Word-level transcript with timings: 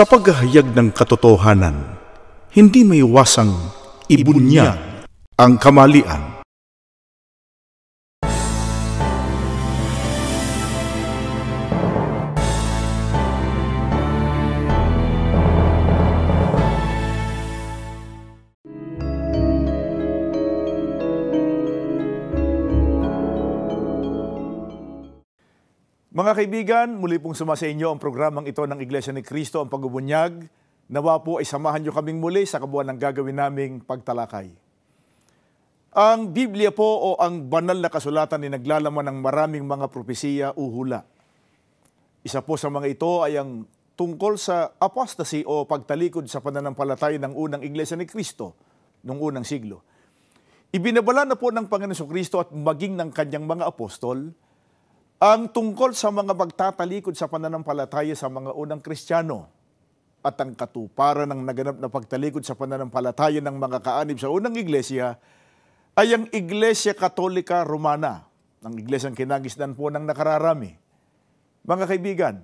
Sa 0.00 0.08
paghahayag 0.08 0.72
ng 0.72 0.96
katotohanan, 0.96 1.76
hindi 2.56 2.88
may 2.88 3.04
iwasang 3.04 3.52
ibunyag 4.08 5.04
ang 5.36 5.60
kamalian. 5.60 6.24
Mga 26.30 26.46
kaibigan, 26.46 26.88
muli 26.94 27.18
pong 27.18 27.34
sumasa 27.34 27.66
inyo 27.66 27.90
ang 27.90 27.98
programang 27.98 28.46
ito 28.46 28.62
ng 28.62 28.78
Iglesia 28.78 29.10
ni 29.10 29.18
Cristo, 29.18 29.58
ang 29.58 29.66
pagbubunyag. 29.66 30.46
Nawa 30.86 31.18
po 31.26 31.42
ay 31.42 31.46
samahan 31.50 31.82
nyo 31.82 31.90
kaming 31.90 32.22
muli 32.22 32.46
sa 32.46 32.62
kabuuan 32.62 32.86
ng 32.86 33.02
gagawin 33.02 33.34
naming 33.34 33.82
pagtalakay. 33.82 34.54
Ang 35.90 36.30
Biblia 36.30 36.70
po 36.70 36.86
o 36.86 37.08
ang 37.18 37.50
banal 37.50 37.82
na 37.82 37.90
kasulatan 37.90 38.46
ay 38.46 38.54
naglalaman 38.54 39.10
ng 39.10 39.18
maraming 39.18 39.66
mga 39.66 39.90
propesiya 39.90 40.54
o 40.54 40.70
hula. 40.70 41.02
Isa 42.22 42.46
po 42.46 42.54
sa 42.54 42.70
mga 42.70 42.86
ito 42.86 43.26
ay 43.26 43.34
ang 43.34 43.66
tungkol 43.98 44.38
sa 44.38 44.70
apostasy 44.78 45.42
o 45.42 45.66
pagtalikod 45.66 46.30
sa 46.30 46.38
pananampalataya 46.38 47.18
ng 47.18 47.34
unang 47.34 47.66
Iglesia 47.66 47.98
ni 47.98 48.06
Cristo 48.06 48.54
noong 49.02 49.18
unang 49.18 49.42
siglo. 49.42 49.82
Ibinabala 50.70 51.26
na 51.26 51.34
po 51.34 51.50
ng 51.50 51.66
Panginoon 51.66 52.06
Kristo 52.06 52.38
at 52.38 52.54
maging 52.54 52.94
ng 52.94 53.10
kanyang 53.10 53.50
mga 53.50 53.66
apostol 53.66 54.30
ang 55.20 55.52
tungkol 55.52 55.92
sa 55.92 56.08
mga 56.08 56.32
magtatalikod 56.32 57.12
sa 57.12 57.28
pananampalataya 57.28 58.16
sa 58.16 58.32
mga 58.32 58.56
unang 58.56 58.80
Kristiyano 58.80 59.52
at 60.24 60.32
ang 60.40 60.56
katuparan 60.56 61.28
ng 61.28 61.44
naganap 61.44 61.76
na 61.76 61.92
pagtalikod 61.92 62.40
sa 62.40 62.56
pananampalataya 62.56 63.44
ng 63.44 63.52
mga 63.52 63.78
kaanib 63.84 64.16
sa 64.16 64.32
unang 64.32 64.56
iglesia 64.56 65.20
ay 65.92 66.16
ang 66.16 66.24
Iglesia 66.32 66.96
Katolika 66.96 67.68
Romana, 67.68 68.24
ang 68.64 68.72
iglesyang 68.80 69.12
kinagisdan 69.12 69.76
po 69.76 69.92
ng 69.92 70.08
nakararami. 70.08 70.72
Mga 71.68 71.84
kaibigan, 71.84 72.34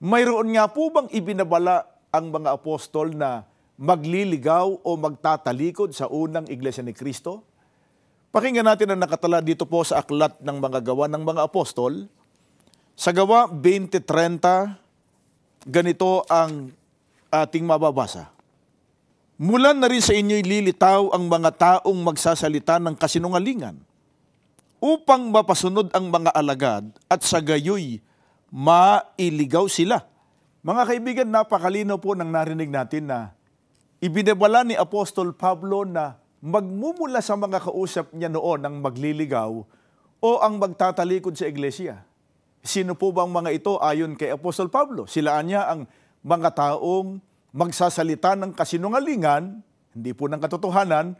mayroon 0.00 0.56
nga 0.56 0.64
po 0.72 0.88
bang 0.88 1.12
ibinabala 1.12 1.84
ang 2.08 2.32
mga 2.32 2.56
apostol 2.56 3.12
na 3.12 3.44
magliligaw 3.76 4.80
o 4.80 4.90
magtatalikod 4.96 5.92
sa 5.92 6.08
unang 6.08 6.48
iglesia 6.48 6.80
ni 6.80 6.96
Kristo? 6.96 7.44
Pakinggan 8.28 8.68
natin 8.68 8.92
ang 8.92 9.00
nakatala 9.00 9.40
dito 9.40 9.64
po 9.64 9.80
sa 9.88 10.04
aklat 10.04 10.36
ng 10.44 10.56
mga 10.60 10.84
gawa 10.84 11.08
ng 11.08 11.24
mga 11.24 11.48
apostol. 11.48 12.04
Sa 12.92 13.08
gawa 13.08 13.48
20.30, 13.48 14.04
ganito 15.64 16.28
ang 16.28 16.68
ating 17.32 17.64
mababasa. 17.64 18.28
Mula 19.40 19.72
na 19.72 19.88
rin 19.88 20.04
sa 20.04 20.12
inyo'y 20.12 20.44
lilitaw 20.44 21.14
ang 21.14 21.24
mga 21.30 21.50
taong 21.56 21.98
magsasalita 22.04 22.76
ng 22.82 22.98
kasinungalingan 22.98 23.80
upang 24.82 25.30
mapasunod 25.30 25.88
ang 25.94 26.10
mga 26.10 26.34
alagad 26.34 26.84
at 27.08 27.22
sa 27.24 27.38
gayoy 27.40 28.02
mailigaw 28.52 29.64
sila. 29.72 30.04
Mga 30.60 30.82
kaibigan, 30.84 31.28
napakalino 31.30 31.96
po 31.96 32.12
nang 32.12 32.28
narinig 32.28 32.68
natin 32.68 33.08
na 33.08 33.32
ibinabala 34.02 34.66
ni 34.66 34.74
Apostol 34.76 35.32
Pablo 35.32 35.86
na 35.86 36.18
magmumula 36.38 37.18
sa 37.18 37.34
mga 37.34 37.58
kausap 37.66 38.14
niya 38.14 38.30
noon 38.30 38.62
ang 38.62 38.78
magliligaw 38.78 39.50
o 40.18 40.30
ang 40.42 40.58
magtatalikod 40.58 41.34
sa 41.34 41.50
iglesia. 41.50 42.06
Sino 42.62 42.94
po 42.98 43.14
bang 43.14 43.30
mga 43.30 43.50
ito 43.54 43.78
ayon 43.78 44.18
kay 44.18 44.34
Apostol 44.34 44.70
Pablo? 44.70 45.06
Sila 45.06 45.38
niya 45.42 45.70
ang 45.70 45.86
mga 46.22 46.54
taong 46.54 47.22
magsasalita 47.54 48.34
ng 48.38 48.54
kasinungalingan, 48.54 49.62
hindi 49.94 50.10
po 50.14 50.26
ng 50.26 50.42
katotohanan, 50.42 51.14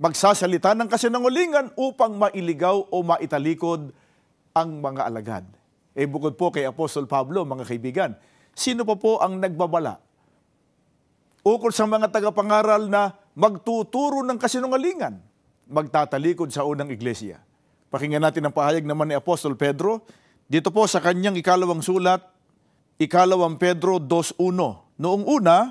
magsasalita 0.00 0.76
ng 0.76 0.88
kasinungalingan 0.88 1.72
upang 1.76 2.16
mailigaw 2.16 2.88
o 2.88 2.96
maitalikod 3.04 3.92
ang 4.52 4.68
mga 4.80 5.02
alagad. 5.06 5.44
Eh 5.96 6.06
bukod 6.06 6.36
po 6.36 6.52
kay 6.52 6.68
Apostol 6.68 7.08
Pablo, 7.08 7.44
mga 7.44 7.64
kaibigan, 7.68 8.10
sino 8.52 8.84
pa 8.84 8.96
po 8.96 9.18
ang 9.18 9.38
nagbabala? 9.38 10.00
Ukol 11.46 11.72
sa 11.72 11.86
mga 11.88 12.10
tagapangaral 12.12 12.90
na 12.90 13.16
magtuturo 13.38 14.26
ng 14.26 14.34
kasinungalingan, 14.34 15.22
magtatalikod 15.70 16.50
sa 16.50 16.66
unang 16.66 16.90
iglesia. 16.90 17.38
Pakinggan 17.86 18.26
natin 18.26 18.42
ang 18.42 18.52
pahayag 18.52 18.82
naman 18.82 19.06
ni 19.06 19.14
Apostol 19.14 19.54
Pedro. 19.54 20.02
Dito 20.50 20.74
po 20.74 20.90
sa 20.90 20.98
kanyang 20.98 21.38
ikalawang 21.38 21.78
sulat, 21.78 22.18
ikalawang 22.98 23.54
Pedro 23.54 24.02
2.1. 24.02 24.42
Noong 24.98 25.24
una, 25.24 25.70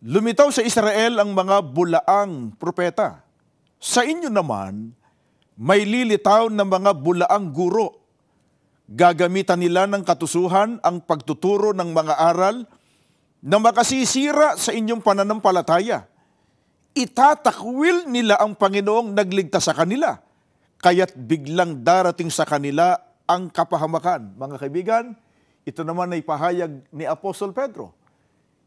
lumitaw 0.00 0.48
sa 0.48 0.64
Israel 0.64 1.20
ang 1.20 1.36
mga 1.36 1.60
bulaang 1.68 2.56
propeta. 2.56 3.20
Sa 3.76 4.00
inyo 4.00 4.32
naman, 4.32 4.96
may 5.60 5.84
lilitaw 5.84 6.48
na 6.48 6.64
mga 6.64 6.96
bulaang 6.96 7.52
guro. 7.52 8.00
Gagamitan 8.88 9.60
nila 9.60 9.84
ng 9.84 10.00
katusuhan 10.00 10.80
ang 10.80 11.04
pagtuturo 11.04 11.76
ng 11.76 11.92
mga 11.92 12.14
aral 12.16 12.64
na 13.44 13.60
makasisira 13.60 14.56
sa 14.56 14.72
inyong 14.72 15.04
pananampalataya. 15.04 16.13
Itatakwil 16.94 18.06
nila 18.06 18.38
ang 18.38 18.54
Panginoong 18.54 19.18
nagligtas 19.18 19.66
sa 19.66 19.74
kanila, 19.74 20.14
kaya't 20.78 21.18
biglang 21.18 21.82
darating 21.82 22.30
sa 22.30 22.46
kanila 22.46 22.94
ang 23.26 23.50
kapahamakan. 23.50 24.38
Mga 24.38 24.56
kaibigan, 24.62 25.04
ito 25.66 25.82
naman 25.82 26.14
ay 26.14 26.22
pahayag 26.22 26.86
ni 26.94 27.02
Apostol 27.02 27.50
Pedro. 27.50 27.90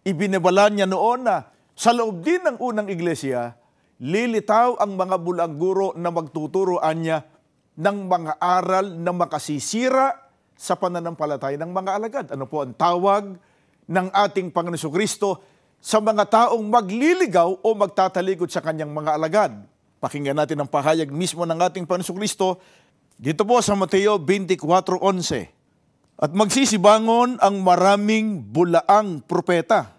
Ibinabala 0.04 0.68
niya 0.68 0.84
noon 0.84 1.24
na 1.24 1.48
sa 1.72 1.96
loob 1.96 2.20
din 2.20 2.44
ng 2.44 2.60
unang 2.60 2.92
iglesia, 2.92 3.56
lilitaw 4.04 4.76
ang 4.76 5.00
mga 5.00 5.16
bulang 5.24 5.56
guro 5.56 5.96
na 5.96 6.12
magtuturoan 6.12 7.00
niya 7.00 7.24
ng 7.80 7.98
mga 8.12 8.44
aral 8.44 8.92
na 8.92 9.16
makasisira 9.16 10.20
sa 10.52 10.76
pananampalataya 10.76 11.56
ng 11.56 11.72
mga 11.72 11.92
alagad. 11.96 12.28
Ano 12.36 12.44
po 12.44 12.60
ang 12.60 12.76
tawag 12.76 13.40
ng 13.88 14.08
ating 14.12 14.52
Panginoon 14.52 14.92
Kristo 14.92 15.56
sa 15.88 16.04
mga 16.04 16.28
taong 16.28 16.68
magliligaw 16.68 17.64
o 17.64 17.70
magtatalikod 17.72 18.52
sa 18.52 18.60
kanyang 18.60 18.92
mga 18.92 19.16
alagad? 19.16 19.56
Pakinggan 20.04 20.36
natin 20.36 20.60
ang 20.60 20.68
pahayag 20.68 21.08
mismo 21.08 21.48
ng 21.48 21.56
ating 21.64 21.88
Panginoon 21.88 22.20
Kristo 22.20 22.60
dito 23.16 23.48
po 23.48 23.64
sa 23.64 23.72
Mateo 23.72 24.20
24.11. 24.20 25.48
At 26.20 26.36
magsisibangon 26.36 27.40
ang 27.40 27.64
maraming 27.64 28.44
bulaang 28.44 29.24
propeta 29.24 29.96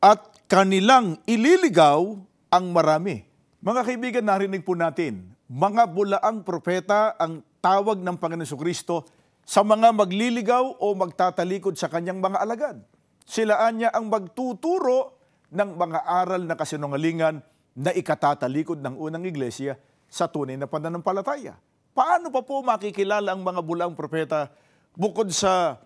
at 0.00 0.24
kanilang 0.48 1.20
ililigaw 1.28 2.16
ang 2.48 2.64
marami. 2.72 3.20
Mga 3.60 3.80
kaibigan, 3.92 4.24
narinig 4.24 4.64
po 4.64 4.72
natin, 4.72 5.36
mga 5.52 5.84
bulaang 5.84 6.48
propeta 6.48 7.12
ang 7.20 7.44
tawag 7.60 8.00
ng 8.00 8.16
Panginoon 8.16 8.56
Kristo 8.56 9.04
sa 9.44 9.60
mga 9.60 9.92
magliligaw 9.92 10.80
o 10.80 10.96
magtatalikod 10.96 11.76
sa 11.76 11.92
kanyang 11.92 12.24
mga 12.24 12.40
alagad. 12.40 12.80
Silaan 13.26 13.84
niya 13.84 13.90
ang 13.92 14.08
magtuturo 14.08 15.15
ng 15.50 15.70
mga 15.78 16.00
aral 16.02 16.42
na 16.42 16.58
kasinungalingan 16.58 17.42
na 17.76 17.90
ikatatalikod 17.92 18.80
ng 18.80 18.94
unang 18.96 19.28
iglesia 19.28 19.76
sa 20.08 20.26
tunay 20.26 20.56
na 20.56 20.64
pananampalataya. 20.64 21.60
Paano 21.92 22.28
pa 22.32 22.40
po 22.44 22.60
makikilala 22.64 23.32
ang 23.32 23.44
mga 23.44 23.60
bulaang 23.64 23.96
propeta 23.96 24.52
bukod 24.96 25.28
sa 25.32 25.80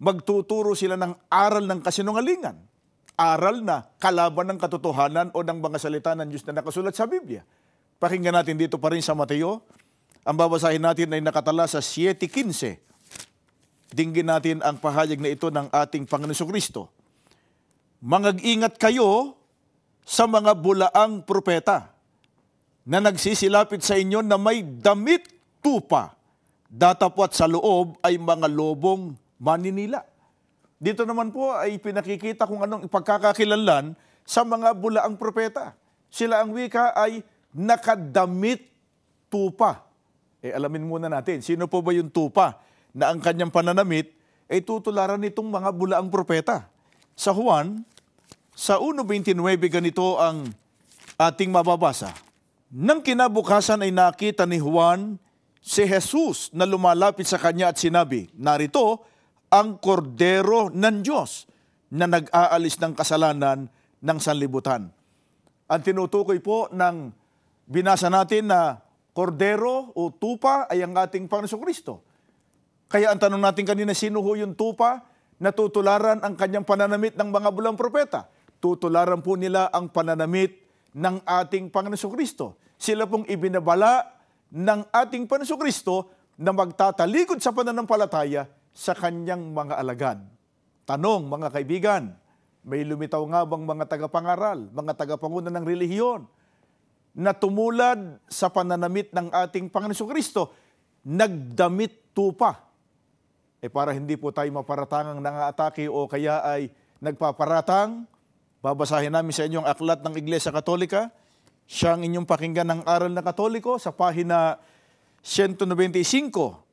magtuturo 0.00 0.72
sila 0.76 0.96
ng 0.96 1.12
aral 1.28 1.64
ng 1.68 1.80
kasinungalingan? 1.84 2.56
Aral 3.14 3.62
na 3.62 3.86
kalaban 4.02 4.50
ng 4.50 4.58
katotohanan 4.58 5.30
o 5.32 5.38
ng 5.40 5.58
mga 5.62 5.78
salita 5.78 6.12
ng 6.18 6.26
Diyos 6.26 6.42
na 6.48 6.58
nakasulat 6.58 6.96
sa 6.98 7.06
Biblia. 7.06 7.46
Pakinggan 8.02 8.34
natin 8.34 8.58
dito 8.58 8.74
pa 8.76 8.90
rin 8.90 9.00
sa 9.00 9.14
Mateo. 9.14 9.62
Ang 10.26 10.36
babasahin 10.36 10.82
natin 10.82 11.14
ay 11.14 11.22
nakatala 11.22 11.68
sa 11.70 11.78
7.15. 11.78 12.80
Dinggin 13.94 14.26
natin 14.26 14.58
ang 14.64 14.80
pahayag 14.80 15.22
na 15.22 15.30
ito 15.30 15.46
ng 15.46 15.70
ating 15.70 16.08
Panginoon 16.10 16.48
Kristo. 16.50 16.90
Mangag-ingat 18.04 18.76
kayo 18.76 19.32
sa 20.04 20.28
mga 20.28 20.52
bulaang 20.60 21.24
propeta 21.24 21.88
na 22.84 23.00
nagsisilapit 23.00 23.80
sa 23.80 23.96
inyo 23.96 24.20
na 24.20 24.36
may 24.36 24.60
damit 24.60 25.24
tupa, 25.64 26.12
datapwat 26.68 27.32
sa 27.32 27.48
loob 27.48 27.96
ay 28.04 28.20
mga 28.20 28.44
lobong 28.52 29.16
maninila. 29.40 30.04
Dito 30.76 31.08
naman 31.08 31.32
po 31.32 31.56
ay 31.56 31.80
pinakikita 31.80 32.44
kung 32.44 32.60
anong 32.60 32.84
ipagkakakilanlan 32.84 33.96
sa 34.20 34.44
mga 34.44 34.76
bulaang 34.76 35.16
propeta. 35.16 35.72
Sila 36.12 36.44
ang 36.44 36.52
wika 36.52 36.92
ay 36.92 37.24
nakadamit 37.56 38.68
tupa. 39.32 39.80
Eh 40.44 40.52
alamin 40.52 40.84
muna 40.84 41.08
natin, 41.08 41.40
sino 41.40 41.64
po 41.72 41.80
ba 41.80 41.96
yung 41.96 42.12
tupa 42.12 42.60
na 42.92 43.16
ang 43.16 43.24
kanyang 43.24 43.48
pananamit 43.48 44.12
ay 44.52 44.60
tutularan 44.60 45.24
nitong 45.24 45.48
mga 45.48 45.72
bulaang 45.72 46.12
propeta? 46.12 46.68
Sa 47.16 47.32
Juan, 47.32 47.80
sa 48.54 48.78
1.29 48.78 49.34
ganito 49.66 50.16
ang 50.22 50.46
ating 51.18 51.50
mababasa. 51.50 52.14
Nang 52.70 53.02
kinabukasan 53.02 53.82
ay 53.82 53.90
nakita 53.90 54.46
ni 54.46 54.62
Juan 54.62 55.18
si 55.58 55.82
Jesus 55.86 56.54
na 56.54 56.66
lumalapit 56.66 57.26
sa 57.26 57.38
kanya 57.38 57.74
at 57.74 57.78
sinabi, 57.78 58.30
Narito 58.38 59.06
ang 59.50 59.78
kordero 59.78 60.70
ng 60.70 61.02
Diyos 61.02 61.46
na 61.90 62.10
nag-aalis 62.10 62.78
ng 62.82 62.94
kasalanan 62.94 63.70
ng 64.02 64.18
sanlibutan. 64.18 64.90
Ang 65.70 65.80
tinutukoy 65.82 66.42
po 66.42 66.66
ng 66.74 67.14
binasa 67.70 68.10
natin 68.10 68.50
na 68.50 68.82
kordero 69.14 69.94
o 69.94 70.10
tupa 70.10 70.66
ay 70.66 70.82
ang 70.82 70.98
ating 70.98 71.30
Panginoon 71.30 71.62
Kristo. 71.62 72.02
Kaya 72.90 73.14
ang 73.14 73.18
tanong 73.18 73.42
natin 73.42 73.66
kanina, 73.66 73.94
sino 73.94 74.22
ho 74.22 74.30
yung 74.34 74.54
tupa? 74.58 75.06
Natutularan 75.38 76.22
ang 76.22 76.34
kanyang 76.38 76.66
pananamit 76.66 77.14
ng 77.18 77.30
mga 77.30 77.50
bulang 77.50 77.74
propeta. 77.78 78.30
Tutularan 78.64 79.20
po 79.20 79.36
nila 79.36 79.68
ang 79.68 79.92
pananamit 79.92 80.56
ng 80.96 81.20
ating 81.20 81.68
Panginoon 81.68 82.16
Kristo. 82.16 82.56
Sila 82.80 83.04
pong 83.04 83.28
ibinabala 83.28 84.08
ng 84.48 84.88
ating 84.88 85.28
Panginoon 85.28 85.60
Kristo 85.60 86.08
na 86.40 86.48
magtatalikod 86.56 87.44
sa 87.44 87.52
pananampalataya 87.52 88.48
sa 88.72 88.96
kanyang 88.96 89.52
mga 89.52 89.76
alagad. 89.76 90.18
Tanong 90.88 91.28
mga 91.28 91.52
kaibigan, 91.52 92.16
may 92.64 92.88
lumitaw 92.88 93.20
nga 93.28 93.44
bang 93.44 93.68
mga 93.68 93.84
tagapangaral, 93.84 94.72
mga 94.72 94.92
tagapanguna 94.96 95.52
ng 95.52 95.64
relihiyon 95.68 96.24
na 97.12 97.36
tumulad 97.36 98.16
sa 98.32 98.48
pananamit 98.48 99.12
ng 99.12 99.28
ating 99.28 99.68
Panginoon 99.68 100.08
Kristo, 100.08 100.56
nagdamit 101.04 102.16
tupa. 102.16 102.64
Eh 103.60 103.68
para 103.68 103.92
hindi 103.92 104.16
po 104.16 104.32
tayo 104.32 104.48
maparatangang 104.56 105.20
nangaatake 105.20 105.84
o 105.84 106.08
kaya 106.08 106.40
ay 106.40 106.72
nagpaparatang, 107.04 108.08
babasahin 108.64 109.12
namin 109.12 109.36
sa 109.36 109.44
inyong 109.44 109.68
aklat 109.68 110.00
ng 110.00 110.16
Iglesia 110.16 110.48
Katolika, 110.48 111.12
siyang 111.68 112.00
inyong 112.00 112.24
pakinggan 112.24 112.64
ng 112.64 112.80
aral 112.88 113.12
na 113.12 113.20
Katoliko 113.20 113.76
sa 113.76 113.92
pahina 113.92 114.56
195 115.20 116.64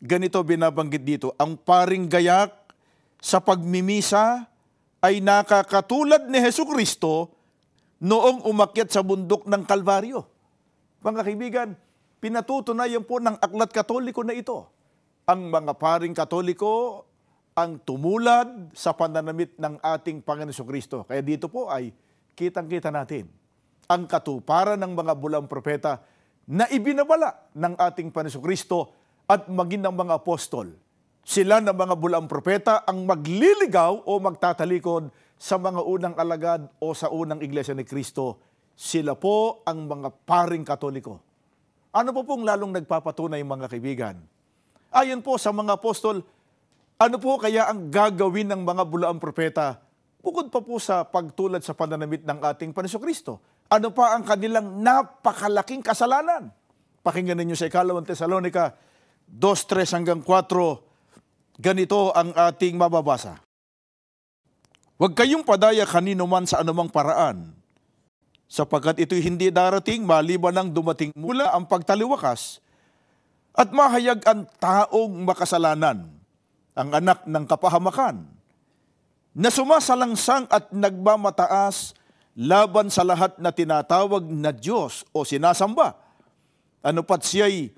ganito 0.00 0.40
binabanggit 0.40 1.04
dito, 1.04 1.36
ang 1.36 1.56
paring 1.56 2.08
gayak 2.08 2.52
sa 3.20 3.40
pagmimisa 3.40 4.48
ay 5.00 5.20
nakakatulad 5.20 6.28
ni 6.28 6.40
Heso 6.40 6.64
Kristo 6.64 7.36
noong 8.00 8.48
umakyat 8.48 8.88
sa 8.88 9.04
bundok 9.04 9.44
ng 9.44 9.62
Kalbaryo. 9.68 10.24
Mga 11.04 11.20
kaibigan, 11.24 11.68
pinatutunayan 12.20 13.04
po 13.04 13.20
ng 13.20 13.36
aklat 13.40 13.72
katoliko 13.72 14.24
na 14.24 14.36
ito. 14.36 14.68
Ang 15.28 15.52
mga 15.52 15.72
paring 15.76 16.16
katoliko 16.16 17.04
ang 17.60 17.76
tumulad 17.84 18.72
sa 18.72 18.96
pananamit 18.96 19.52
ng 19.60 19.76
ating 19.84 20.24
Panginoon 20.24 20.64
Kristo. 20.64 21.04
Kaya 21.04 21.20
dito 21.20 21.52
po 21.52 21.68
ay 21.68 21.92
kitang-kita 22.32 22.88
natin 22.88 23.28
ang 23.84 24.08
katuparan 24.08 24.80
ng 24.80 24.96
mga 24.96 25.12
bulang 25.20 25.44
propeta 25.44 26.00
na 26.48 26.64
ibinabala 26.72 27.52
ng 27.52 27.76
ating 27.76 28.08
Panginoon 28.08 28.40
Kristo 28.40 28.78
at 29.28 29.44
maging 29.52 29.84
ng 29.84 29.92
mga 29.92 30.24
apostol. 30.24 30.72
Sila 31.20 31.60
ng 31.60 31.76
mga 31.76 31.94
bulang 32.00 32.24
propeta 32.24 32.80
ang 32.88 33.04
magliligaw 33.04 34.08
o 34.08 34.12
magtatalikod 34.18 35.12
sa 35.36 35.60
mga 35.60 35.84
unang 35.84 36.16
alagad 36.16 36.64
o 36.80 36.96
sa 36.96 37.12
unang 37.12 37.44
iglesia 37.44 37.76
ni 37.76 37.84
Kristo. 37.84 38.40
Sila 38.72 39.12
po 39.12 39.60
ang 39.68 39.84
mga 39.84 40.08
paring 40.24 40.64
katoliko. 40.64 41.20
Ano 41.92 42.16
po 42.16 42.24
pong 42.24 42.48
lalong 42.48 42.72
nagpapatunay 42.72 43.44
mga 43.44 43.68
kaibigan? 43.68 44.16
Ayon 44.90 45.20
po 45.20 45.36
sa 45.36 45.52
mga 45.52 45.76
apostol, 45.76 46.24
ano 47.00 47.16
po 47.16 47.40
kaya 47.40 47.64
ang 47.64 47.88
gagawin 47.88 48.52
ng 48.52 48.60
mga 48.60 48.84
bulaang 48.84 49.16
propeta 49.16 49.80
bukod 50.20 50.52
pa 50.52 50.60
po 50.60 50.76
sa 50.76 51.00
pagtulad 51.08 51.64
sa 51.64 51.72
pananamit 51.72 52.20
ng 52.28 52.38
ating 52.44 52.76
Paniso 52.76 53.00
Kristo? 53.00 53.40
Ano 53.72 53.88
pa 53.88 54.12
ang 54.12 54.20
kanilang 54.20 54.84
napakalaking 54.84 55.80
kasalanan? 55.80 56.52
Pakinggan 57.00 57.40
ninyo 57.40 57.56
sa 57.56 57.72
ikalawang 57.72 58.04
Tesalonika 58.04 58.76
2.3 59.32 59.96
hanggang 59.96 60.20
4, 60.20 61.56
ganito 61.56 62.12
ang 62.12 62.36
ating 62.36 62.76
mababasa. 62.76 63.40
Huwag 65.00 65.16
kayong 65.16 65.46
padaya 65.46 65.88
kanino 65.88 66.28
man 66.28 66.44
sa 66.44 66.60
anumang 66.60 66.92
paraan, 66.92 67.56
sapagkat 68.50 69.00
ito'y 69.00 69.24
hindi 69.24 69.48
darating 69.48 70.04
maliban 70.04 70.52
ng 70.52 70.68
dumating 70.76 71.14
mula 71.16 71.56
ang 71.56 71.64
pagtaliwakas 71.64 72.60
at 73.56 73.72
mahayag 73.72 74.20
ang 74.28 74.44
taong 74.60 75.24
makasalanan, 75.24 76.19
ang 76.80 76.96
anak 76.96 77.28
ng 77.28 77.44
kapahamakan, 77.44 78.24
na 79.36 79.52
sumasalangsang 79.52 80.48
at 80.48 80.72
nagmamataas 80.72 81.92
laban 82.34 82.88
sa 82.88 83.04
lahat 83.04 83.36
na 83.36 83.52
tinatawag 83.52 84.24
na 84.26 84.50
Diyos 84.50 85.04
o 85.12 85.22
sinasamba. 85.22 86.00
Ano 86.80 87.04
pat 87.04 87.22
siya'y 87.22 87.70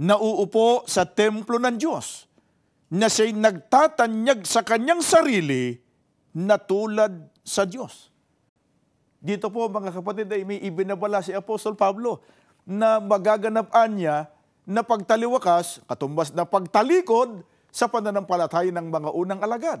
nauupo 0.00 0.88
sa 0.88 1.04
templo 1.04 1.60
ng 1.60 1.76
Diyos 1.76 2.24
na 2.88 3.12
siya'y 3.12 3.36
nagtatanyag 3.36 4.48
sa 4.48 4.64
kanyang 4.64 5.04
sarili 5.04 5.76
na 6.32 6.56
tulad 6.56 7.28
sa 7.44 7.68
Diyos. 7.68 8.08
Dito 9.20 9.52
po 9.52 9.68
mga 9.68 9.92
kapatid 10.00 10.30
ay 10.32 10.42
may 10.46 10.62
ibinabala 10.62 11.20
si 11.20 11.34
Apostol 11.34 11.76
Pablo 11.76 12.24
na 12.64 13.02
magaganapan 13.02 13.90
niya 13.92 14.16
na 14.64 14.80
pagtaliwakas, 14.80 15.84
katumbas 15.84 16.32
na 16.32 16.48
pagtalikod 16.48 17.44
sa 17.68 17.86
pananampalataya 17.88 18.72
ng 18.72 18.88
mga 18.88 19.10
unang 19.12 19.40
alagad. 19.44 19.80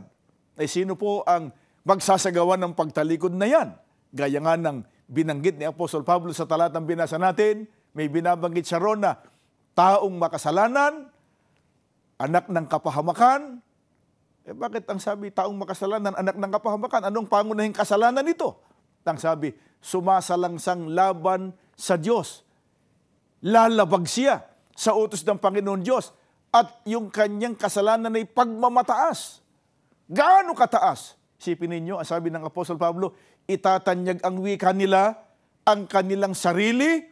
Ay 0.58 0.66
sino 0.66 0.98
po 0.98 1.22
ang 1.24 1.54
magsasagawa 1.86 2.58
ng 2.60 2.74
pagtalikod 2.74 3.32
na 3.32 3.46
yan? 3.48 3.68
Gaya 4.12 4.40
nga 4.40 4.56
ng 4.56 4.84
binanggit 5.08 5.56
ni 5.56 5.64
Apostol 5.64 6.04
Pablo 6.04 6.32
sa 6.36 6.44
talatang 6.44 6.84
binasa 6.84 7.16
natin, 7.16 7.64
may 7.96 8.12
binabanggit 8.12 8.68
siya 8.68 8.82
ron 8.82 9.00
na 9.00 9.16
taong 9.72 10.18
makasalanan, 10.18 11.08
anak 12.18 12.50
ng 12.50 12.66
kapahamakan. 12.66 13.62
Eh 14.44 14.56
bakit 14.56 14.84
ang 14.90 14.98
sabi 14.98 15.30
taong 15.30 15.54
makasalanan, 15.54 16.12
anak 16.18 16.36
ng 16.36 16.52
kapahamakan? 16.52 17.08
Anong 17.08 17.28
pangunahing 17.30 17.76
kasalanan 17.76 18.26
nito? 18.26 18.58
Ang 19.08 19.16
sabi, 19.16 19.56
sumasalangsang 19.80 20.92
laban 20.92 21.56
sa 21.72 21.96
Diyos. 21.96 22.44
Lalabag 23.40 24.04
siya 24.04 24.44
sa 24.74 24.92
utos 24.98 25.22
ng 25.24 25.38
Panginoon 25.38 25.80
Diyos 25.80 26.12
at 26.58 26.82
yung 26.82 27.06
kanyang 27.14 27.54
kasalanan 27.54 28.10
ay 28.18 28.26
pagmamataas. 28.26 29.38
Gaano 30.10 30.58
kataas? 30.58 31.14
Sipin 31.38 31.70
ninyo, 31.70 32.02
ang 32.02 32.08
sabi 32.08 32.34
ng 32.34 32.42
Apostol 32.42 32.74
Pablo, 32.74 33.14
itatanyag 33.46 34.18
ang 34.26 34.42
wika 34.42 34.74
nila, 34.74 35.14
ang 35.62 35.86
kanilang 35.86 36.34
sarili, 36.34 37.06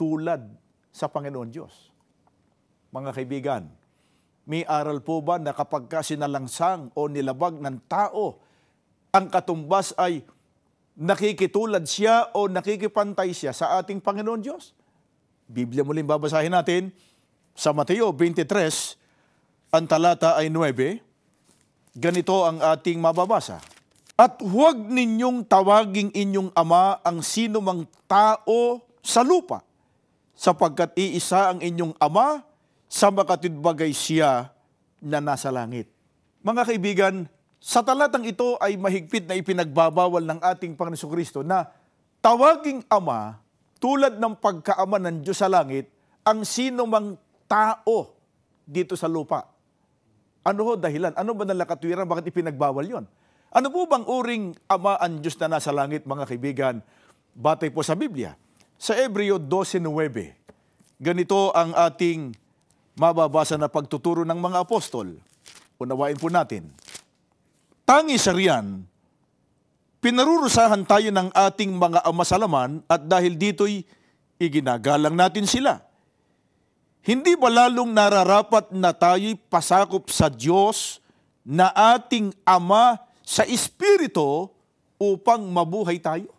tulad 0.00 0.40
sa 0.88 1.12
Panginoon 1.12 1.52
Diyos. 1.52 1.92
Mga 2.96 3.10
kaibigan, 3.12 3.62
may 4.48 4.64
aral 4.64 5.04
po 5.04 5.20
ba 5.20 5.36
na 5.36 5.52
kapag 5.52 5.92
ka 5.92 6.00
sinalangsang 6.00 6.88
o 6.96 7.12
nilabag 7.12 7.60
ng 7.60 7.76
tao, 7.84 8.40
ang 9.12 9.28
katumbas 9.28 9.92
ay 10.00 10.24
nakikitulad 10.96 11.84
siya 11.84 12.32
o 12.32 12.48
nakikipantay 12.48 13.36
siya 13.36 13.52
sa 13.52 13.76
ating 13.76 14.00
Panginoon 14.00 14.40
Diyos? 14.40 14.72
Biblia 15.44 15.84
muling 15.84 16.08
babasahin 16.08 16.56
natin 16.56 16.88
sa 17.52 17.70
Mateo 17.76 18.12
23, 18.12 19.72
ang 19.72 19.84
talata 19.88 20.36
ay 20.36 20.48
9, 20.48 21.00
ganito 21.96 22.44
ang 22.44 22.60
ating 22.60 23.00
mababasa. 23.00 23.60
At 24.16 24.40
huwag 24.44 24.76
ninyong 24.76 25.48
tawaging 25.48 26.12
inyong 26.12 26.52
ama 26.52 27.00
ang 27.00 27.24
sino 27.24 27.64
mang 27.64 27.88
tao 28.04 28.84
sa 29.00 29.24
lupa 29.24 29.64
sapagkat 30.36 30.94
iisa 30.94 31.52
ang 31.52 31.58
inyong 31.64 31.96
ama 31.96 32.44
sa 32.92 33.08
makatidbagay 33.08 33.90
siya 33.96 34.52
na 35.00 35.18
nasa 35.18 35.48
langit. 35.48 35.88
Mga 36.44 36.62
kaibigan, 36.68 37.14
sa 37.62 37.80
talatang 37.80 38.26
ito 38.26 38.58
ay 38.58 38.74
mahigpit 38.74 39.24
na 39.24 39.38
ipinagbabawal 39.38 40.26
ng 40.26 40.40
ating 40.42 40.74
Panginoon 40.74 41.10
Kristo 41.14 41.46
na 41.46 41.70
tawaging 42.18 42.82
ama 42.90 43.38
tulad 43.78 44.18
ng 44.18 44.34
pagkaama 44.38 44.98
ng 44.98 45.22
Diyos 45.22 45.38
sa 45.38 45.46
langit 45.46 45.86
ang 46.26 46.42
sino 46.46 46.86
mang 46.86 47.18
tao 47.52 48.16
dito 48.64 48.96
sa 48.96 49.12
lupa. 49.12 49.44
Ano 50.40 50.64
ho 50.64 50.72
dahilan? 50.80 51.12
Ano 51.12 51.36
ba 51.36 51.44
nalakatwiran? 51.44 52.08
Bakit 52.08 52.32
ipinagbawal 52.32 52.88
yon? 52.88 53.04
Ano 53.52 53.68
po 53.68 53.84
bang 53.84 54.08
uring 54.08 54.56
ama 54.72 54.96
ang 54.96 55.20
Diyos 55.20 55.36
na 55.36 55.60
nasa 55.60 55.68
langit, 55.68 56.08
mga 56.08 56.24
kaibigan? 56.24 56.80
Batay 57.36 57.68
po 57.68 57.84
sa 57.84 57.92
Biblia. 57.92 58.32
Sa 58.80 58.96
Ebreo 58.96 59.36
12.9, 59.36 59.84
ganito 60.96 61.52
ang 61.52 61.76
ating 61.76 62.32
mababasa 62.96 63.60
na 63.60 63.68
pagtuturo 63.68 64.24
ng 64.24 64.40
mga 64.40 64.64
apostol. 64.64 65.20
Unawain 65.76 66.16
po 66.16 66.32
natin. 66.32 66.72
Tangi 67.84 68.16
sa 68.16 68.32
riyan, 68.32 68.88
pinarurusahan 70.00 70.88
tayo 70.88 71.12
ng 71.12 71.28
ating 71.30 71.76
mga 71.76 72.00
ama 72.08 72.24
at 72.88 73.02
dahil 73.04 73.36
dito'y 73.36 73.84
iginagalang 74.40 75.14
natin 75.14 75.44
sila. 75.44 75.91
Hindi 77.02 77.34
ba 77.34 77.50
lalong 77.50 77.90
nararapat 77.90 78.70
na 78.70 78.94
tayo'y 78.94 79.34
pasakop 79.50 80.06
sa 80.06 80.30
Diyos 80.30 81.02
na 81.42 81.74
ating 81.74 82.30
Ama 82.46 83.02
sa 83.26 83.42
Espiritu 83.42 84.46
upang 85.02 85.42
mabuhay 85.42 85.98
tayo? 85.98 86.30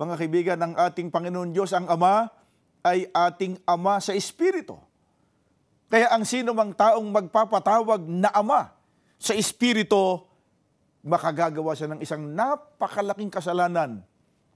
Mga 0.00 0.14
kaibigan, 0.16 0.58
ang 0.64 0.72
ating 0.80 1.12
Panginoon 1.12 1.52
Diyos, 1.52 1.76
ang 1.76 1.84
Ama, 1.92 2.32
ay 2.80 3.04
ating 3.12 3.60
Ama 3.68 4.00
sa 4.00 4.16
Espiritu. 4.16 4.80
Kaya 5.92 6.08
ang 6.08 6.24
sino 6.24 6.56
mang 6.56 6.72
taong 6.72 7.04
magpapatawag 7.04 8.00
na 8.00 8.32
Ama 8.32 8.72
sa 9.20 9.36
Espiritu, 9.36 10.24
makagagawa 11.04 11.76
siya 11.76 11.92
ng 11.92 12.00
isang 12.00 12.32
napakalaking 12.32 13.28
kasalanan, 13.28 14.00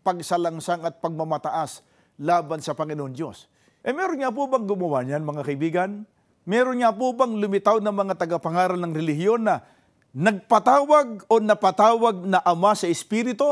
pagsalangsang 0.00 0.80
at 0.80 0.96
pagmamataas 0.96 1.84
laban 2.16 2.64
sa 2.64 2.72
Panginoon 2.72 3.12
Diyos. 3.12 3.52
Eh 3.88 3.96
meron 3.96 4.20
nga 4.20 4.28
po 4.28 4.44
bang 4.44 4.68
gumawa 4.68 5.00
niyan 5.00 5.24
mga 5.24 5.48
kaibigan? 5.48 6.04
Meron 6.44 6.76
nga 6.84 6.92
po 6.92 7.16
bang 7.16 7.40
lumitaw 7.40 7.80
ng 7.80 7.96
mga 7.96 8.20
tagapangaral 8.20 8.76
ng 8.76 8.92
relihiyon 8.92 9.40
na 9.40 9.64
nagpatawag 10.12 11.24
o 11.24 11.40
napatawag 11.40 12.20
na 12.28 12.36
Ama 12.44 12.76
sa 12.76 12.84
Espiritu? 12.84 13.48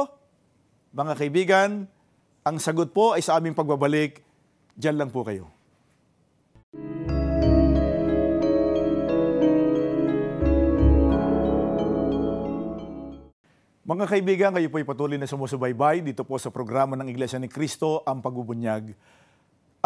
Mga 0.93 1.13
kaibigan, 1.17 1.89
ang 2.45 2.57
sagot 2.61 2.93
po 2.93 3.17
ay 3.17 3.25
sa 3.25 3.41
aming 3.41 3.57
pagbabalik. 3.57 4.21
Diyan 4.77 5.01
lang 5.01 5.09
po 5.09 5.25
kayo. 5.25 5.49
Mga 13.89 14.05
kaibigan, 14.05 14.53
kayo 14.53 14.69
po 14.69 14.77
ay 14.77 14.85
patuloy 14.85 15.17
na 15.17 15.25
sumusubaybay 15.25 16.05
dito 16.05 16.29
po 16.29 16.37
sa 16.37 16.53
programa 16.53 16.93
ng 16.93 17.09
Iglesia 17.09 17.41
ni 17.41 17.49
Cristo, 17.49 18.05
ang 18.05 18.21
pagbubunyag. 18.21 18.93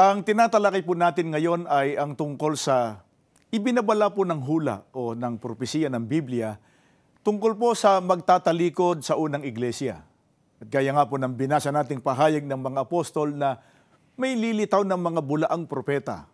Ang 0.00 0.25
tinatalakay 0.25 0.80
po 0.80 0.97
natin 0.97 1.28
ngayon 1.28 1.69
ay 1.69 1.92
ang 1.92 2.16
tungkol 2.16 2.57
sa 2.57 3.04
ibinabala 3.52 4.09
po 4.09 4.25
ng 4.25 4.40
hula 4.40 4.88
o 4.97 5.12
ng 5.12 5.37
propesiya 5.37 5.92
ng 5.92 6.09
Biblia 6.09 6.57
tungkol 7.21 7.52
po 7.61 7.76
sa 7.76 8.00
magtatalikod 8.00 9.04
sa 9.04 9.21
unang 9.21 9.45
iglesia. 9.45 10.00
At 10.57 10.73
gaya 10.73 10.97
nga 10.97 11.04
po 11.04 11.21
ng 11.21 11.37
binasa 11.37 11.69
nating 11.69 12.00
pahayag 12.00 12.49
ng 12.49 12.61
mga 12.64 12.88
apostol 12.88 13.37
na 13.37 13.61
may 14.16 14.40
lilitaw 14.40 14.88
ng 14.88 14.97
mga 14.97 15.21
bulaang 15.21 15.69
propeta. 15.69 16.25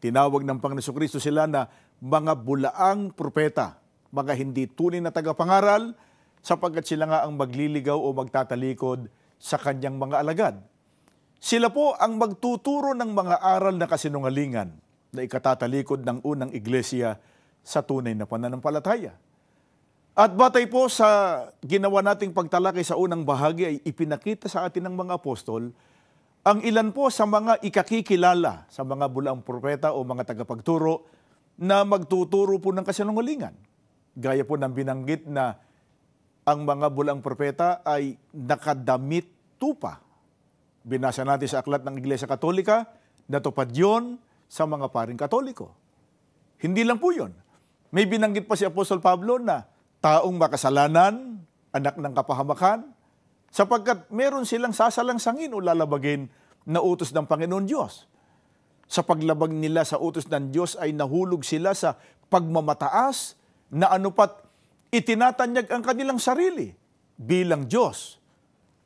Tinawag 0.00 0.48
ng 0.48 0.56
Panginoon 0.56 0.96
Kristo 0.96 1.20
sila 1.20 1.44
na 1.44 1.68
mga 2.00 2.32
bulaang 2.32 3.12
propeta, 3.12 3.76
mga 4.08 4.32
hindi 4.40 4.72
tunay 4.72 5.04
na 5.04 5.12
tagapangaral, 5.12 5.92
sapagkat 6.40 6.88
sila 6.88 7.04
nga 7.04 7.28
ang 7.28 7.36
magliligaw 7.36 8.00
o 8.00 8.08
magtatalikod 8.16 9.12
sa 9.36 9.60
kanyang 9.60 10.00
mga 10.00 10.16
alagad. 10.16 10.56
Sila 11.40 11.68
po 11.70 11.94
ang 11.96 12.16
magtuturo 12.16 12.96
ng 12.96 13.12
mga 13.12 13.36
aral 13.40 13.76
na 13.76 13.86
kasinungalingan 13.86 14.72
na 15.12 15.20
ikatatalikod 15.22 16.02
ng 16.02 16.24
unang 16.26 16.50
iglesia 16.52 17.20
sa 17.60 17.82
tunay 17.82 18.14
na 18.14 18.28
pananampalataya. 18.28 19.14
At 20.16 20.32
batay 20.32 20.64
po 20.64 20.88
sa 20.88 21.44
ginawa 21.60 22.00
nating 22.00 22.32
pagtalakay 22.32 22.80
sa 22.80 22.96
unang 22.96 23.20
bahagi 23.28 23.68
ay 23.68 23.76
ipinakita 23.84 24.48
sa 24.48 24.64
atin 24.64 24.88
ng 24.88 24.96
mga 24.96 25.20
apostol 25.20 25.76
ang 26.46 26.62
ilan 26.62 26.94
po 26.94 27.10
sa 27.10 27.26
mga 27.26 27.58
ikakikilala 27.58 28.70
sa 28.70 28.86
mga 28.86 29.10
bulaang 29.10 29.42
propeta 29.42 29.90
o 29.90 30.06
mga 30.06 30.30
tagapagturo 30.30 31.02
na 31.58 31.82
magtuturo 31.82 32.62
po 32.62 32.70
ng 32.70 32.86
kasinungalingan. 32.86 33.50
Gaya 34.14 34.46
po 34.46 34.54
ng 34.54 34.70
binanggit 34.70 35.26
na 35.26 35.58
ang 36.46 36.62
mga 36.62 36.86
bulang 36.94 37.18
propeta 37.18 37.82
ay 37.82 38.14
nakadamit 38.30 39.26
tupa. 39.58 40.05
Binasa 40.86 41.26
natin 41.26 41.50
sa 41.50 41.66
aklat 41.66 41.82
ng 41.82 41.98
Iglesia 41.98 42.30
Katolika, 42.30 42.86
natupad 43.26 43.66
yon 43.74 44.22
sa 44.46 44.70
mga 44.70 44.86
paring 44.94 45.18
katoliko. 45.18 45.74
Hindi 46.62 46.86
lang 46.86 47.02
po 47.02 47.10
yon. 47.10 47.34
May 47.90 48.06
binanggit 48.06 48.46
pa 48.46 48.54
si 48.54 48.62
Apostol 48.62 49.02
Pablo 49.02 49.42
na 49.42 49.66
taong 49.98 50.38
makasalanan, 50.38 51.42
anak 51.74 51.98
ng 51.98 52.14
kapahamakan, 52.14 52.86
sapagkat 53.50 54.06
meron 54.14 54.46
silang 54.46 54.70
sasalangsangin 54.70 55.50
o 55.50 55.58
lalabagin 55.58 56.30
na 56.62 56.78
utos 56.78 57.10
ng 57.10 57.26
Panginoon 57.26 57.66
Diyos. 57.66 58.06
Sa 58.86 59.02
paglabag 59.02 59.50
nila 59.50 59.82
sa 59.82 59.98
utos 59.98 60.30
ng 60.30 60.54
Diyos 60.54 60.78
ay 60.78 60.94
nahulog 60.94 61.42
sila 61.42 61.74
sa 61.74 61.98
pagmamataas 62.30 63.34
na 63.74 63.90
anupat 63.90 64.46
itinatanyag 64.94 65.66
ang 65.66 65.82
kanilang 65.82 66.22
sarili 66.22 66.70
bilang 67.18 67.66
Diyos. 67.66 68.22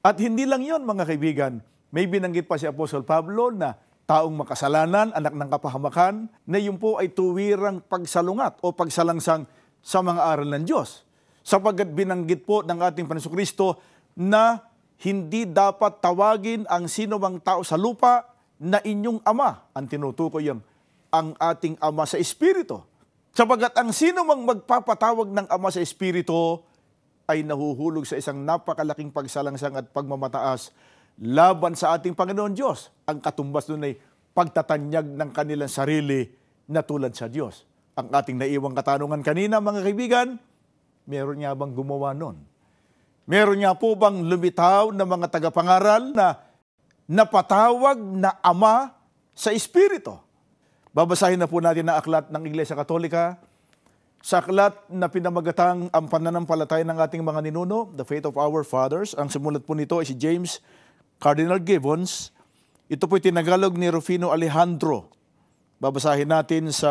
At 0.01 0.17
hindi 0.17 0.49
lang 0.49 0.65
yon 0.65 0.89
mga 0.89 1.05
kaibigan, 1.05 1.61
may 1.91 2.07
binanggit 2.07 2.47
pa 2.47 2.59
si 2.59 2.67
Apostol 2.67 3.03
Pablo 3.03 3.51
na 3.51 3.75
taong 4.07 4.35
makasalanan, 4.35 5.15
anak 5.15 5.35
ng 5.35 5.51
kapahamakan, 5.51 6.27
na 6.47 6.59
yun 6.59 6.79
po 6.79 6.99
ay 6.99 7.15
tuwirang 7.15 7.79
pagsalungat 7.87 8.59
o 8.63 8.75
pagsalangsang 8.75 9.47
sa 9.79 9.99
mga 10.03 10.23
aral 10.23 10.51
ng 10.51 10.67
Diyos. 10.67 11.07
Sapagkat 11.47 11.95
binanggit 11.95 12.43
po 12.43 12.67
ng 12.67 12.79
ating 12.79 13.07
Panginoon 13.07 13.31
Kristo 13.31 13.79
na 14.19 14.67
hindi 15.07 15.47
dapat 15.47 16.03
tawagin 16.03 16.67
ang 16.67 16.91
sino 16.91 17.17
mang 17.23 17.39
tao 17.39 17.63
sa 17.63 17.79
lupa 17.79 18.27
na 18.61 18.83
inyong 18.83 19.23
ama. 19.25 19.71
Ang 19.73 19.87
tinutukoy 19.89 20.51
yung 20.51 20.61
ang 21.11 21.35
ating 21.39 21.79
ama 21.83 22.07
sa 22.07 22.21
Espiritu. 22.21 22.83
Sapagat 23.31 23.75
ang 23.79 23.95
sino 23.95 24.27
mang 24.27 24.43
magpapatawag 24.43 25.31
ng 25.31 25.47
Ama 25.47 25.71
sa 25.71 25.79
Espiritu 25.79 26.67
ay 27.31 27.47
nahuhulog 27.47 28.03
sa 28.03 28.19
isang 28.19 28.43
napakalaking 28.43 29.15
pagsalangsang 29.15 29.79
at 29.79 29.87
pagmamataas 29.95 30.75
laban 31.21 31.77
sa 31.77 31.95
ating 31.95 32.17
Panginoon 32.17 32.57
Diyos. 32.57 32.89
Ang 33.05 33.21
katumbas 33.21 33.69
doon 33.69 33.85
ay 33.85 33.95
pagtatanyag 34.33 35.05
ng 35.05 35.31
kanilang 35.37 35.69
sarili 35.69 36.33
na 36.65 36.81
tulad 36.81 37.13
sa 37.13 37.29
Diyos. 37.29 37.69
Ang 37.99 38.09
ating 38.09 38.41
naiwang 38.41 38.73
katanungan 38.73 39.21
kanina, 39.21 39.61
mga 39.61 39.85
kaibigan, 39.85 40.29
meron 41.05 41.37
niya 41.37 41.53
bang 41.53 41.77
gumawa 41.77 42.17
nun? 42.17 42.41
Meron 43.29 43.61
niya 43.61 43.77
po 43.77 43.93
bang 43.95 44.25
lumitaw 44.25 44.91
na 44.97 45.05
mga 45.05 45.27
tagapangaral 45.29 46.17
na 46.17 46.41
napatawag 47.05 48.01
na 48.01 48.41
Ama 48.41 48.97
sa 49.37 49.53
Espiritu? 49.53 50.17
Babasahin 50.91 51.39
na 51.39 51.47
po 51.47 51.61
natin 51.63 51.87
ang 51.87 52.01
aklat 52.01 52.33
ng 52.33 52.43
Iglesia 52.49 52.75
Katolika. 52.75 53.39
Sa 54.21 54.43
aklat 54.43 54.75
na 54.91 55.07
pinamagatang 55.07 55.87
ang 55.93 56.07
pananampalataya 56.11 56.83
ng 56.83 56.99
ating 56.99 57.23
mga 57.23 57.41
ninuno, 57.47 57.93
The 57.95 58.03
Faith 58.03 58.27
of 58.27 58.35
Our 58.35 58.67
Fathers. 58.67 59.15
Ang 59.15 59.31
simulat 59.31 59.63
po 59.63 59.79
nito 59.79 60.01
ay 60.03 60.11
si 60.11 60.19
James 60.19 60.59
Cardinal 61.21 61.61
Gibbons. 61.61 62.33
Ito 62.89 63.05
po 63.05 63.21
tinagalog 63.21 63.77
ni 63.77 63.93
Rufino 63.93 64.33
Alejandro. 64.33 65.13
Babasahin 65.77 66.33
natin 66.33 66.73
sa 66.73 66.91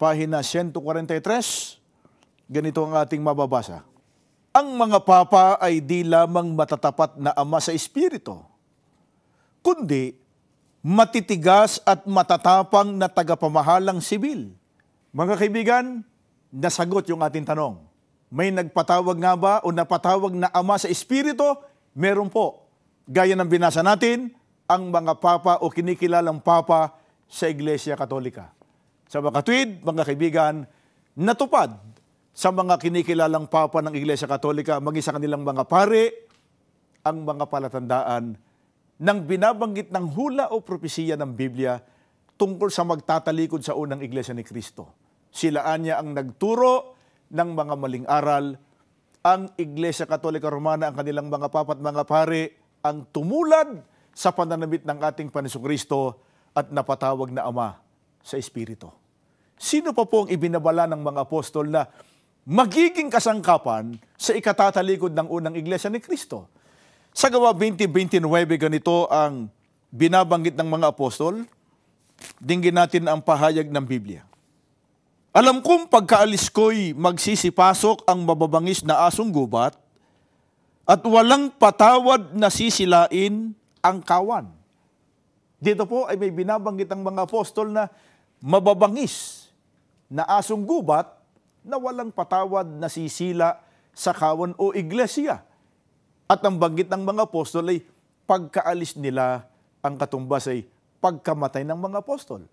pahina 0.00 0.40
143. 0.40 0.72
Ganito 2.48 2.80
ang 2.88 2.96
ating 2.96 3.20
mababasa. 3.20 3.84
Ang 4.56 4.80
mga 4.80 5.04
papa 5.04 5.60
ay 5.60 5.84
di 5.84 6.08
lamang 6.08 6.56
matatapat 6.56 7.20
na 7.20 7.36
ama 7.36 7.60
sa 7.60 7.76
espiritu, 7.76 8.40
kundi 9.60 10.16
matitigas 10.80 11.76
at 11.84 12.08
matatapang 12.08 12.96
na 12.96 13.12
tagapamahalang 13.12 14.00
sibil. 14.00 14.56
Mga 15.12 15.34
kaibigan, 15.36 15.84
nasagot 16.48 17.04
yung 17.12 17.20
ating 17.20 17.44
tanong. 17.44 17.76
May 18.32 18.48
nagpatawag 18.48 19.20
nga 19.20 19.36
ba 19.36 19.54
o 19.60 19.68
napatawag 19.68 20.32
na 20.32 20.48
ama 20.50 20.80
sa 20.80 20.88
Espiritu? 20.88 21.44
Meron 21.92 22.32
po. 22.32 22.65
Gaya 23.06 23.38
ng 23.38 23.46
binasa 23.46 23.86
natin, 23.86 24.34
ang 24.66 24.90
mga 24.90 25.22
papa 25.22 25.62
o 25.62 25.70
kinikilalang 25.70 26.42
papa 26.42 26.98
sa 27.30 27.46
Iglesia 27.46 27.94
Katolika. 27.94 28.50
Sa 29.06 29.22
mga 29.22 29.38
katwid, 29.38 29.70
mga 29.86 30.02
kaibigan, 30.02 30.54
natupad 31.14 31.78
sa 32.34 32.50
mga 32.50 32.74
kinikilalang 32.82 33.46
papa 33.46 33.78
ng 33.78 33.94
Iglesia 33.94 34.26
Katolika, 34.26 34.82
maging 34.82 35.22
kanilang 35.22 35.46
mga 35.46 35.64
pare, 35.70 36.26
ang 37.06 37.22
mga 37.22 37.46
palatandaan 37.46 38.34
nang 38.96 39.28
binabanggit 39.28 39.92
ng 39.92 40.06
hula 40.16 40.50
o 40.50 40.64
propesiya 40.64 41.14
ng 41.14 41.30
Biblia 41.36 41.78
tungkol 42.34 42.72
sa 42.72 42.82
magtatalikod 42.82 43.62
sa 43.62 43.76
unang 43.76 44.02
iglesia 44.02 44.32
ni 44.32 44.42
Kristo. 44.42 44.92
Sila 45.28 45.68
anya 45.68 46.00
ang 46.00 46.16
nagturo 46.16 46.96
ng 47.30 47.50
mga 47.52 47.74
maling 47.76 48.06
aral. 48.08 48.56
Ang 49.26 49.52
Iglesia 49.58 50.08
Katolika 50.08 50.48
Romana, 50.48 50.88
ang 50.88 50.96
kanilang 50.96 51.28
mga 51.28 51.52
papat 51.52 51.76
mga 51.82 52.02
pare, 52.08 52.65
ang 52.86 53.06
tumulad 53.10 53.82
sa 54.16 54.32
pananamit 54.32 54.86
ng 54.86 54.98
ating 55.02 55.28
Kristo 55.30 56.16
at 56.56 56.72
napatawag 56.72 57.28
na 57.34 57.44
Ama 57.44 57.76
sa 58.24 58.40
Espiritu. 58.40 58.88
Sino 59.56 59.92
pa 59.92 60.08
po 60.08 60.24
ang 60.24 60.30
ibinabala 60.32 60.88
ng 60.88 61.00
mga 61.00 61.20
apostol 61.28 61.68
na 61.68 61.88
magiging 62.48 63.12
kasangkapan 63.12 63.96
sa 64.16 64.32
ikatatalikod 64.32 65.12
ng 65.12 65.28
unang 65.28 65.54
iglesia 65.56 65.92
ni 65.92 66.00
Kristo? 66.00 66.48
Sa 67.16 67.32
gawa 67.32 67.56
20-29, 67.56 68.20
ganito 68.60 69.08
ang 69.08 69.48
binabanggit 69.88 70.52
ng 70.56 70.68
mga 70.68 70.92
apostol. 70.92 71.44
Dinggin 72.36 72.76
natin 72.76 73.08
ang 73.08 73.20
pahayag 73.24 73.68
ng 73.68 73.84
Biblia. 73.84 74.24
Alam 75.36 75.60
kong 75.60 75.92
pagkaalis 75.92 76.48
ko'y 76.48 76.96
magsisipasok 76.96 78.08
ang 78.08 78.24
mababangis 78.24 78.80
na 78.80 79.04
asong 79.04 79.28
gubat 79.28 79.76
at 80.86 81.02
walang 81.02 81.50
patawad 81.50 82.32
na 82.32 82.46
sisilain 82.46 83.52
ang 83.82 83.98
kawan. 84.00 84.46
Dito 85.58 85.82
po 85.84 86.06
ay 86.06 86.14
may 86.14 86.30
binabanggit 86.30 86.86
ang 86.94 87.02
mga 87.02 87.26
apostol 87.26 87.74
na 87.74 87.90
mababangis 88.38 89.46
na 90.06 90.22
asong 90.38 90.62
gubat 90.62 91.10
na 91.66 91.74
walang 91.76 92.14
patawad 92.14 92.64
na 92.78 92.86
sisila 92.86 93.58
sa 93.90 94.14
kawan 94.14 94.54
o 94.54 94.70
iglesia. 94.72 95.42
At 96.30 96.42
ang 96.46 96.58
banggit 96.58 96.86
ng 96.86 97.02
mga 97.02 97.26
apostol 97.26 97.66
ay 97.70 97.82
pagkaalis 98.26 98.94
nila 98.94 99.46
ang 99.82 99.98
katumbas 99.98 100.46
ay 100.46 100.66
pagkamatay 101.02 101.66
ng 101.66 101.78
mga 101.78 102.02
apostol. 102.02 102.46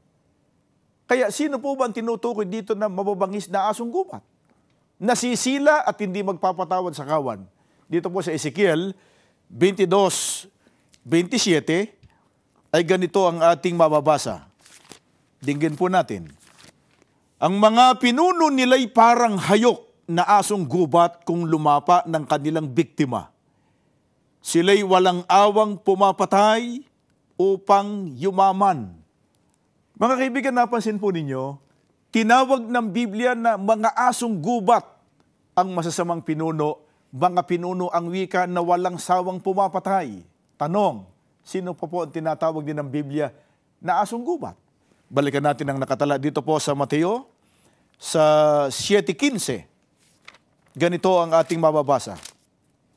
Kaya 1.05 1.29
sino 1.29 1.61
po 1.61 1.77
ba 1.77 1.85
ang 1.85 1.93
tinutukoy 1.93 2.49
dito 2.49 2.73
na 2.73 2.89
mababangis 2.89 3.45
na 3.45 3.69
asong 3.69 3.93
gubat? 3.93 4.25
nasisila 5.03 5.83
at 5.83 5.99
hindi 5.99 6.23
magpapatawad 6.23 6.95
sa 6.95 7.03
kawan. 7.03 7.43
Dito 7.87 8.07
po 8.09 8.23
sa 8.23 8.31
Ezekiel 8.31 8.95
22, 9.51 9.87
27, 11.05 12.73
ay 12.73 12.81
ganito 12.81 13.21
ang 13.29 13.43
ating 13.43 13.77
mababasa. 13.77 14.49
Dinggin 15.43 15.77
po 15.77 15.91
natin. 15.91 16.31
Ang 17.37 17.59
mga 17.59 17.99
pinuno 17.99 18.47
nila'y 18.47 18.87
parang 18.89 19.35
hayok 19.35 20.07
na 20.07 20.23
asong 20.39 20.63
gubat 20.63 21.27
kung 21.27 21.43
lumapa 21.43 22.01
ng 22.07 22.23
kanilang 22.23 22.71
biktima. 22.71 23.29
Sila'y 24.43 24.83
walang 24.83 25.23
awang 25.27 25.75
pumapatay 25.79 26.83
upang 27.39 28.11
yumaman. 28.15 28.95
Mga 29.99 30.13
kaibigan, 30.19 30.55
napansin 30.55 30.99
po 30.99 31.11
ninyo, 31.11 31.59
tinawag 32.11 32.67
ng 32.67 32.87
Biblia 32.91 33.35
na 33.37 33.55
mga 33.55 33.93
asong 34.09 34.39
gubat 34.39 34.83
ang 35.53 35.71
masasamang 35.71 36.23
pinuno, 36.25 36.81
mga 37.13 37.45
pinuno 37.45 37.93
ang 37.93 38.09
wika 38.09 38.49
na 38.49 38.65
walang 38.65 38.97
sawang 38.97 39.37
pumapatay. 39.37 40.25
Tanong, 40.57 41.05
sino 41.45 41.77
pa 41.77 41.85
po 41.85 42.01
ang 42.01 42.09
tinatawag 42.09 42.65
din 42.65 42.73
ng 42.81 42.89
Biblia 42.89 43.29
na 43.77 44.01
asong 44.01 44.25
gubat? 44.25 44.57
Balikan 45.13 45.45
natin 45.45 45.69
ang 45.69 45.77
nakatala 45.77 46.17
dito 46.17 46.41
po 46.41 46.57
sa 46.57 46.73
Mateo, 46.73 47.29
sa 48.01 48.65
7.15. 48.73 49.69
Ganito 50.73 51.21
ang 51.21 51.37
ating 51.37 51.61
mababasa. 51.61 52.17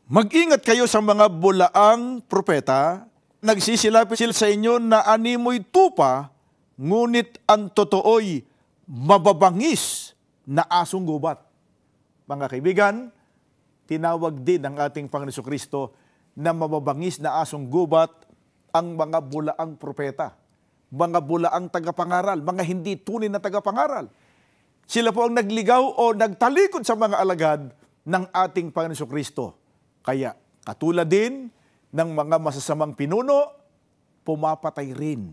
Mag-ingat 0.08 0.64
kayo 0.64 0.88
sa 0.88 1.04
mga 1.04 1.28
bulaang 1.28 2.24
propeta, 2.24 3.04
nagsisilapit 3.44 4.16
sila 4.16 4.32
sa 4.32 4.48
inyo 4.48 4.80
na 4.80 5.04
animoy 5.04 5.60
tupa, 5.60 6.32
ngunit 6.80 7.36
ang 7.44 7.68
totoo'y 7.68 8.48
mababangis 8.88 10.16
na 10.48 10.64
asong 10.72 11.04
gubat. 11.04 11.36
Mga 12.24 12.46
kaibigan, 12.48 13.12
tinawag 13.86 14.42
din 14.42 14.62
ng 14.66 14.76
ating 14.76 15.06
Panginoon 15.06 15.46
Kristo 15.46 15.94
na 16.36 16.52
mababangis 16.52 17.22
na 17.22 17.40
asong 17.40 17.70
gubat 17.70 18.12
ang 18.74 18.92
mga 18.92 19.24
bulaang 19.24 19.72
propeta, 19.80 20.36
mga 20.92 21.18
bulaang 21.24 21.72
tagapangaral, 21.72 22.44
mga 22.44 22.62
hindi 22.66 23.00
tunay 23.00 23.32
na 23.32 23.40
tagapangaral. 23.40 24.12
Sila 24.84 25.10
po 25.10 25.24
ang 25.24 25.34
nagligaw 25.34 25.82
o 25.82 26.12
nagtalikod 26.12 26.84
sa 26.84 26.94
mga 26.94 27.16
alagad 27.18 27.72
ng 28.06 28.24
ating 28.30 28.70
Panginoon 28.70 29.10
Kristo. 29.10 29.56
Kaya 30.04 30.36
katulad 30.62 31.08
din 31.08 31.48
ng 31.90 32.08
mga 32.12 32.36
masasamang 32.38 32.92
pinuno, 32.94 33.50
pumapatay 34.22 34.92
rin 34.92 35.32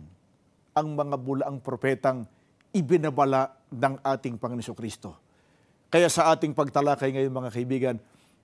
ang 0.74 0.88
mga 0.98 1.16
bulaang 1.20 1.60
propetang 1.62 2.26
ibinabala 2.74 3.54
ng 3.70 4.02
ating 4.02 4.40
Panginoon 4.42 4.78
Kristo. 4.78 5.20
Kaya 5.94 6.10
sa 6.10 6.34
ating 6.34 6.58
pagtalakay 6.58 7.14
ngayon 7.14 7.30
mga 7.30 7.54
kaibigan, 7.54 7.96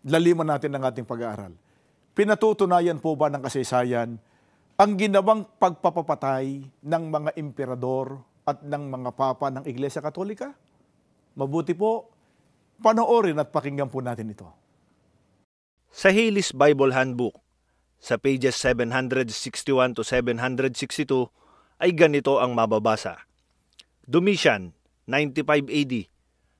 laliman 0.05 0.47
natin 0.47 0.75
ang 0.75 0.83
ating 0.87 1.07
pag-aaral. 1.07 1.51
Pinatutunayan 2.15 2.99
po 2.99 3.15
ba 3.15 3.31
ng 3.31 3.43
kasaysayan 3.43 4.19
ang 4.79 4.91
ginawang 4.95 5.43
pagpapapatay 5.59 6.63
ng 6.83 7.03
mga 7.11 7.29
emperador 7.35 8.19
at 8.47 8.63
ng 8.63 8.83
mga 8.87 9.09
papa 9.15 9.51
ng 9.51 9.67
Iglesia 9.67 9.99
Katolika? 9.99 10.55
Mabuti 11.35 11.75
po, 11.75 12.11
panoorin 12.79 13.39
at 13.39 13.51
pakinggan 13.51 13.91
po 13.91 13.99
natin 13.99 14.31
ito. 14.31 14.47
Sa 15.91 16.11
Hillis 16.13 16.55
Bible 16.55 16.95
Handbook, 16.95 17.35
sa 17.99 18.15
pages 18.15 18.55
761 18.55 19.99
to 19.99 20.03
762, 20.07 21.27
ay 21.79 21.91
ganito 21.91 22.39
ang 22.39 22.55
mababasa. 22.55 23.19
Domitian, 24.07 24.71
95 25.07 25.67
AD, 25.67 25.93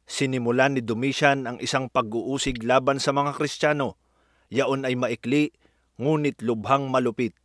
sinimulan 0.09 0.73
ni 0.73 0.81
Domitian 0.81 1.45
ang 1.45 1.61
isang 1.61 1.87
pag-uusig 1.87 2.65
laban 2.65 2.97
sa 2.97 3.13
mga 3.13 3.37
Kristiyano. 3.37 4.01
Yaon 4.49 4.89
ay 4.89 4.97
maikli, 4.97 5.53
ngunit 6.01 6.41
lubhang 6.41 6.89
malupit. 6.89 7.37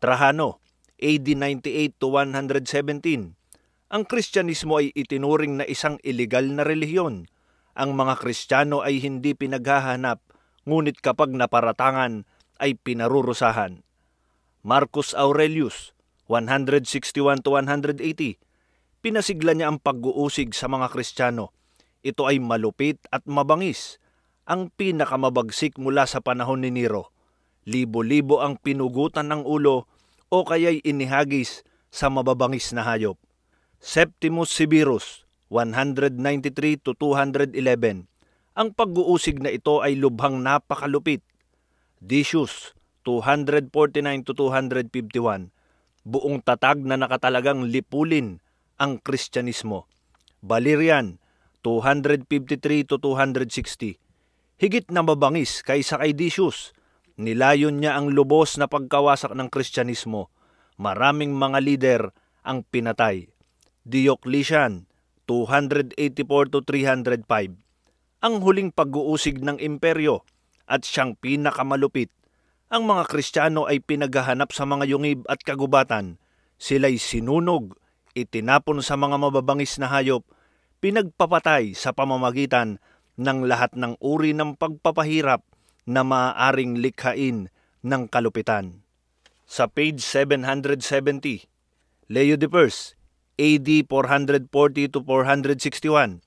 Trajano, 0.00 0.64
AD 0.96 1.28
98 1.28 2.00
to 2.00 2.08
117, 2.16 3.36
ang 3.92 4.08
Kristyanismo 4.08 4.80
ay 4.80 4.88
itinuring 4.96 5.60
na 5.60 5.68
isang 5.68 6.00
ilegal 6.00 6.48
na 6.48 6.64
relihiyon. 6.64 7.28
Ang 7.76 7.90
mga 7.92 8.24
Kristiyano 8.24 8.80
ay 8.80 9.04
hindi 9.04 9.36
pinaghahanap, 9.36 10.24
ngunit 10.64 11.04
kapag 11.04 11.36
naparatangan 11.36 12.24
ay 12.56 12.72
pinarurusahan. 12.80 13.84
Marcus 14.64 15.12
Aurelius, 15.12 15.92
161 16.30 17.44
to 17.44 17.52
180, 17.52 18.00
pinasigla 19.04 19.52
niya 19.52 19.68
ang 19.68 19.76
pag-uusig 19.76 20.56
sa 20.56 20.72
mga 20.72 20.88
Kristiyano. 20.88 21.52
Ito 22.02 22.26
ay 22.26 22.42
malupit 22.42 22.98
at 23.14 23.22
mabangis, 23.30 24.02
ang 24.42 24.74
pinakamabagsik 24.74 25.78
mula 25.78 26.02
sa 26.04 26.18
panahon 26.18 26.66
ni 26.66 26.74
Nero. 26.74 27.14
Libo-libo 27.62 28.42
ang 28.42 28.58
pinugutan 28.58 29.30
ng 29.30 29.46
ulo 29.46 29.86
o 30.26 30.42
kaya'y 30.42 30.82
inihagis 30.82 31.62
sa 31.94 32.10
mababangis 32.10 32.74
na 32.74 32.82
hayop. 32.82 33.14
Septimus 33.78 34.50
Severus, 34.50 35.22
193 35.46 36.82
to 36.82 36.98
211. 36.98 37.54
Ang 38.58 38.68
pag-uusig 38.74 39.38
na 39.38 39.54
ito 39.54 39.78
ay 39.78 39.94
lubhang 39.94 40.42
napakalupit. 40.42 41.22
Decius, 42.02 42.74
249 43.06 43.70
to 44.26 44.34
251. 44.34 45.54
Buong 46.02 46.42
tatag 46.42 46.82
na 46.82 46.98
nakatalagang 46.98 47.62
lipulin 47.70 48.42
ang 48.74 48.98
Kristyanismo. 48.98 49.86
Valerian, 50.42 51.21
253 51.62 52.90
to 52.90 52.98
260. 52.98 53.98
Higit 54.58 54.86
na 54.90 55.02
mabangis 55.02 55.62
kaysa 55.62 55.98
kay 55.98 56.14
Decius. 56.14 56.74
Nilayon 57.18 57.82
niya 57.82 57.98
ang 57.98 58.10
lubos 58.10 58.58
na 58.58 58.66
pagkawasak 58.66 59.34
ng 59.34 59.48
Kristyanismo. 59.50 60.30
Maraming 60.78 61.34
mga 61.34 61.58
lider 61.62 62.02
ang 62.42 62.66
pinatay. 62.66 63.30
Diocletian, 63.82 64.86
284 65.26 65.98
to 66.54 66.60
305. 66.66 67.26
Ang 68.22 68.34
huling 68.38 68.70
pag-uusig 68.70 69.42
ng 69.42 69.58
imperyo 69.58 70.22
at 70.66 70.86
siyang 70.86 71.18
pinakamalupit. 71.18 72.10
Ang 72.70 72.86
mga 72.88 73.04
Kristiyano 73.10 73.66
ay 73.66 73.82
pinaghahanap 73.82 74.54
sa 74.54 74.64
mga 74.64 74.88
yungib 74.88 75.26
at 75.26 75.42
kagubatan. 75.42 76.16
Sila'y 76.56 76.96
sinunog, 76.96 77.74
itinapon 78.14 78.80
sa 78.80 78.94
mga 78.94 79.18
mababangis 79.18 79.76
na 79.82 79.90
hayop, 79.90 80.22
pinagpapatay 80.82 81.78
sa 81.78 81.94
pamamagitan 81.94 82.82
ng 83.14 83.46
lahat 83.46 83.70
ng 83.78 83.94
uri 84.02 84.34
ng 84.34 84.58
pagpapahirap 84.58 85.46
na 85.86 86.02
maaaring 86.02 86.82
likhain 86.82 87.54
ng 87.86 88.02
kalupitan. 88.10 88.82
Sa 89.46 89.70
page 89.70 90.02
770, 90.02 91.46
Leo 92.10 92.34
de 92.34 92.50
Pers, 92.50 92.98
AD 93.38 93.68
440 93.86 94.50
to 94.90 95.06
461, 95.06 96.18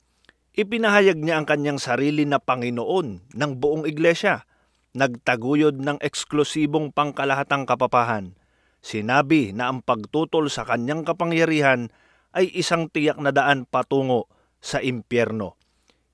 ipinahayag 0.56 1.20
niya 1.20 1.44
ang 1.44 1.46
kanyang 1.52 1.80
sarili 1.84 2.24
na 2.24 2.40
Panginoon 2.40 3.36
ng 3.36 3.52
buong 3.60 3.84
iglesia, 3.84 4.48
nagtaguyod 4.96 5.84
ng 5.84 6.00
eksklusibong 6.00 6.96
pangkalahatang 6.96 7.68
kapapahan. 7.68 8.40
Sinabi 8.80 9.52
na 9.52 9.68
ang 9.68 9.84
pagtutol 9.84 10.48
sa 10.48 10.64
kanyang 10.64 11.04
kapangyarihan 11.04 11.92
ay 12.32 12.48
isang 12.56 12.88
tiyak 12.88 13.20
na 13.20 13.36
daan 13.36 13.68
patungo 13.68 14.32
sa 14.66 14.82
impyerno. 14.82 15.62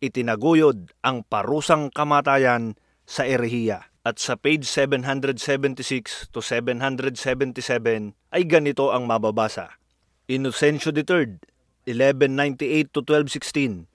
Itinaguyod 0.04 0.92
ang 1.08 1.24
parusang 1.24 1.88
kamatayan 1.88 2.76
sa 3.08 3.24
erehiya. 3.24 3.88
At 4.02 4.18
sa 4.18 4.34
page 4.36 4.66
776 4.66 6.34
to 6.34 6.42
777 6.42 8.18
ay 8.34 8.44
ganito 8.50 8.92
ang 8.92 9.06
mababasa. 9.06 9.78
Inocencio 10.26 10.90
III, 10.90 11.38
1198 11.86 12.90
to 12.90 13.06
1216, 13.06 13.86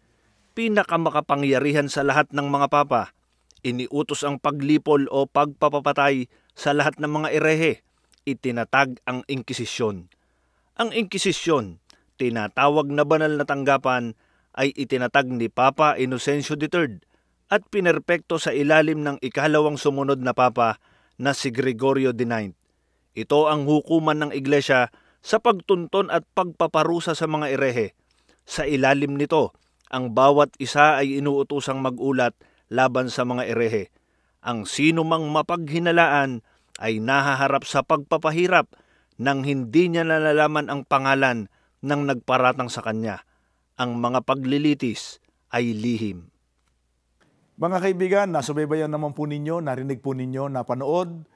pinakamakapangyarihan 0.55 1.91
sa 1.91 2.07
lahat 2.07 2.31
ng 2.31 2.47
mga 2.47 2.71
papa, 2.71 3.11
iniutos 3.67 4.23
ang 4.23 4.39
paglipol 4.39 5.11
o 5.11 5.27
pagpapapatay 5.27 6.31
sa 6.55 6.71
lahat 6.71 7.03
ng 7.03 7.11
mga 7.11 7.29
erehe, 7.35 7.73
itinatag 8.23 9.03
ang 9.11 9.27
Inkisisyon. 9.27 10.07
Ang 10.79 10.91
Inkisisyon, 10.95 11.83
tinatawag 12.15 12.87
na 12.95 13.03
banal 13.03 13.35
na 13.35 13.45
tanggapan, 13.45 14.15
ay 14.57 14.73
itinatag 14.73 15.29
ni 15.29 15.53
Papa 15.53 16.01
Inocencio 16.01 16.57
III 16.57 16.99
at 17.53 17.63
pinerpekto 17.71 18.41
sa 18.41 18.51
ilalim 18.51 19.05
ng 19.05 19.17
ikalawang 19.23 19.79
sumunod 19.79 20.19
na 20.19 20.35
Papa 20.35 20.83
na 21.21 21.37
si 21.37 21.53
Gregorio 21.55 22.11
IX. 22.11 22.57
Ito 23.17 23.49
ang 23.49 23.65
hukuman 23.69 24.27
ng 24.27 24.33
Iglesia 24.35 24.93
sa 25.25 25.39
pagtunton 25.39 26.13
at 26.13 26.25
pagpaparusa 26.37 27.17
sa 27.17 27.25
mga 27.29 27.57
erehe. 27.57 27.97
Sa 28.45 28.67
ilalim 28.67 29.17
nito, 29.17 29.57
ang 29.89 30.13
bawat 30.13 30.55
isa 30.59 30.99
ay 30.99 31.23
inuutusang 31.23 31.79
magulat 31.79 32.35
laban 32.71 33.09
sa 33.09 33.23
mga 33.23 33.47
erehe. 33.47 33.95
Ang 34.43 34.67
sino 34.67 35.03
mang 35.03 35.27
mapaghinalaan 35.31 36.43
ay 36.79 37.01
nahaharap 37.01 37.65
sa 37.65 37.83
pagpapahirap 37.83 38.71
nang 39.17 39.43
hindi 39.43 39.89
niya 39.89 40.05
nalalaman 40.05 40.69
ang 40.69 40.85
pangalan 40.85 41.49
ng 41.81 42.01
nagparatang 42.05 42.69
sa 42.69 42.85
kanya. 42.85 43.25
Ang 43.77 44.01
mga 44.01 44.25
paglilitis 44.25 45.21
ay 45.53 45.77
lihim. 45.77 46.33
Mga 47.61 47.77
kaibigan, 47.85 48.29
nasubaybayan 48.33 48.89
naman 48.89 49.13
po 49.13 49.29
ninyo, 49.29 49.61
narinig 49.61 50.01
po 50.01 50.17
ninyo, 50.17 50.49
napanood, 50.49 51.29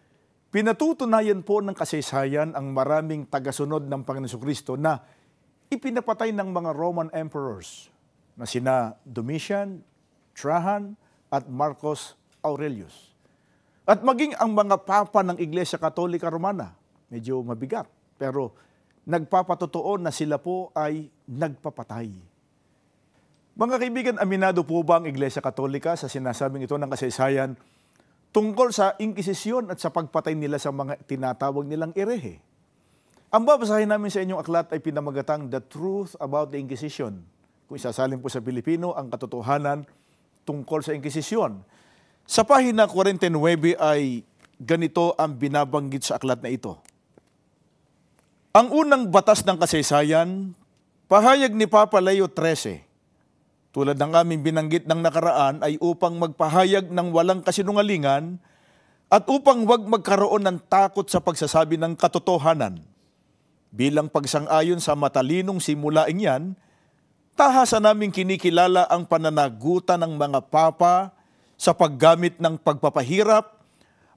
pinatutunayan 0.49 1.45
po 1.45 1.61
ng 1.61 1.77
kasaysayan 1.77 2.57
ang 2.57 2.73
maraming 2.73 3.29
tagasunod 3.29 3.85
ng 3.85 4.09
Panginoon 4.09 4.41
Kristo 4.41 4.81
na 4.81 5.05
ipinapatay 5.69 6.33
ng 6.33 6.49
mga 6.49 6.73
Roman 6.73 7.13
emperors 7.13 7.93
na 8.41 8.49
sina 8.49 8.97
Domitian, 9.05 9.85
Trajan, 10.33 10.97
at 11.29 11.45
Marcos 11.45 12.17
Aurelius. 12.41 13.13
At 13.85 14.01
maging 14.01 14.33
ang 14.41 14.57
mga 14.57 14.81
papa 14.89 15.21
ng 15.21 15.37
Iglesia 15.37 15.77
Katolika 15.77 16.33
Romana, 16.33 16.73
medyo 17.13 17.45
mabigat, 17.45 17.85
pero 18.17 18.57
nagpapatotoo 19.05 20.01
na 20.01 20.09
sila 20.09 20.41
po 20.41 20.73
ay 20.73 21.13
nagpapatay. 21.29 22.30
Mga 23.59 23.77
kaibigan, 23.83 24.17
aminado 24.23 24.63
po 24.63 24.83
ba 24.87 25.03
ang 25.03 25.07
Iglesia 25.11 25.43
Katolika 25.43 25.99
sa 25.99 26.07
sinasabing 26.07 26.65
ito 26.65 26.79
ng 26.79 26.91
kasaysayan 26.91 27.59
tungkol 28.31 28.71
sa 28.71 28.95
inkisisyon 28.99 29.75
at 29.75 29.83
sa 29.83 29.91
pagpatay 29.91 30.39
nila 30.39 30.63
sa 30.63 30.71
mga 30.71 31.03
tinatawag 31.07 31.67
nilang 31.67 31.91
erehe? 31.99 32.39
Ang 33.31 33.47
babasahin 33.47 33.87
namin 33.87 34.11
sa 34.11 34.23
inyong 34.23 34.43
aklat 34.43 34.75
ay 34.75 34.83
pinamagatang 34.83 35.47
The 35.47 35.63
Truth 35.63 36.19
About 36.19 36.51
the 36.51 36.59
Inquisition. 36.59 37.23
Kung 37.71 37.79
isasalin 37.79 38.19
po 38.19 38.27
sa 38.27 38.43
Pilipino, 38.43 38.91
ang 38.99 39.07
katotohanan 39.07 39.87
tungkol 40.43 40.83
sa 40.83 40.91
Inkisisyon. 40.99 41.63
Sa 42.27 42.43
pahina 42.43 42.91
49 42.91 43.31
ay 43.79 44.27
ganito 44.59 45.15
ang 45.15 45.39
binabanggit 45.39 46.11
sa 46.11 46.19
aklat 46.19 46.43
na 46.43 46.51
ito. 46.51 46.75
Ang 48.51 48.75
unang 48.75 49.15
batas 49.15 49.47
ng 49.47 49.63
kasaysayan, 49.63 50.59
pahayag 51.07 51.55
ni 51.55 51.71
Papa 51.71 52.03
Leo 52.03 52.27
XIII, 52.27 52.90
tulad 53.71 53.95
ng 53.95 54.13
aming 54.15 54.43
binanggit 54.43 54.85
ng 54.87 54.99
nakaraan 54.99 55.63
ay 55.63 55.79
upang 55.79 56.19
magpahayag 56.19 56.91
ng 56.91 57.09
walang 57.15 57.39
kasinungalingan 57.39 58.43
at 59.11 59.27
upang 59.31 59.67
huwag 59.67 59.87
magkaroon 59.87 60.43
ng 60.47 60.59
takot 60.67 61.07
sa 61.07 61.23
pagsasabi 61.23 61.79
ng 61.79 61.95
katotohanan. 61.95 62.83
Bilang 63.71 64.11
pagsang-ayon 64.11 64.83
sa 64.83 64.99
matalinong 64.99 65.63
simulaing 65.63 66.23
yan, 66.23 66.59
tahasa 67.39 67.79
naming 67.79 68.11
kinikilala 68.11 68.91
ang 68.91 69.07
pananagutan 69.07 70.03
ng 70.03 70.19
mga 70.19 70.51
papa 70.51 71.15
sa 71.55 71.71
paggamit 71.71 72.43
ng 72.43 72.59
pagpapahirap 72.59 73.55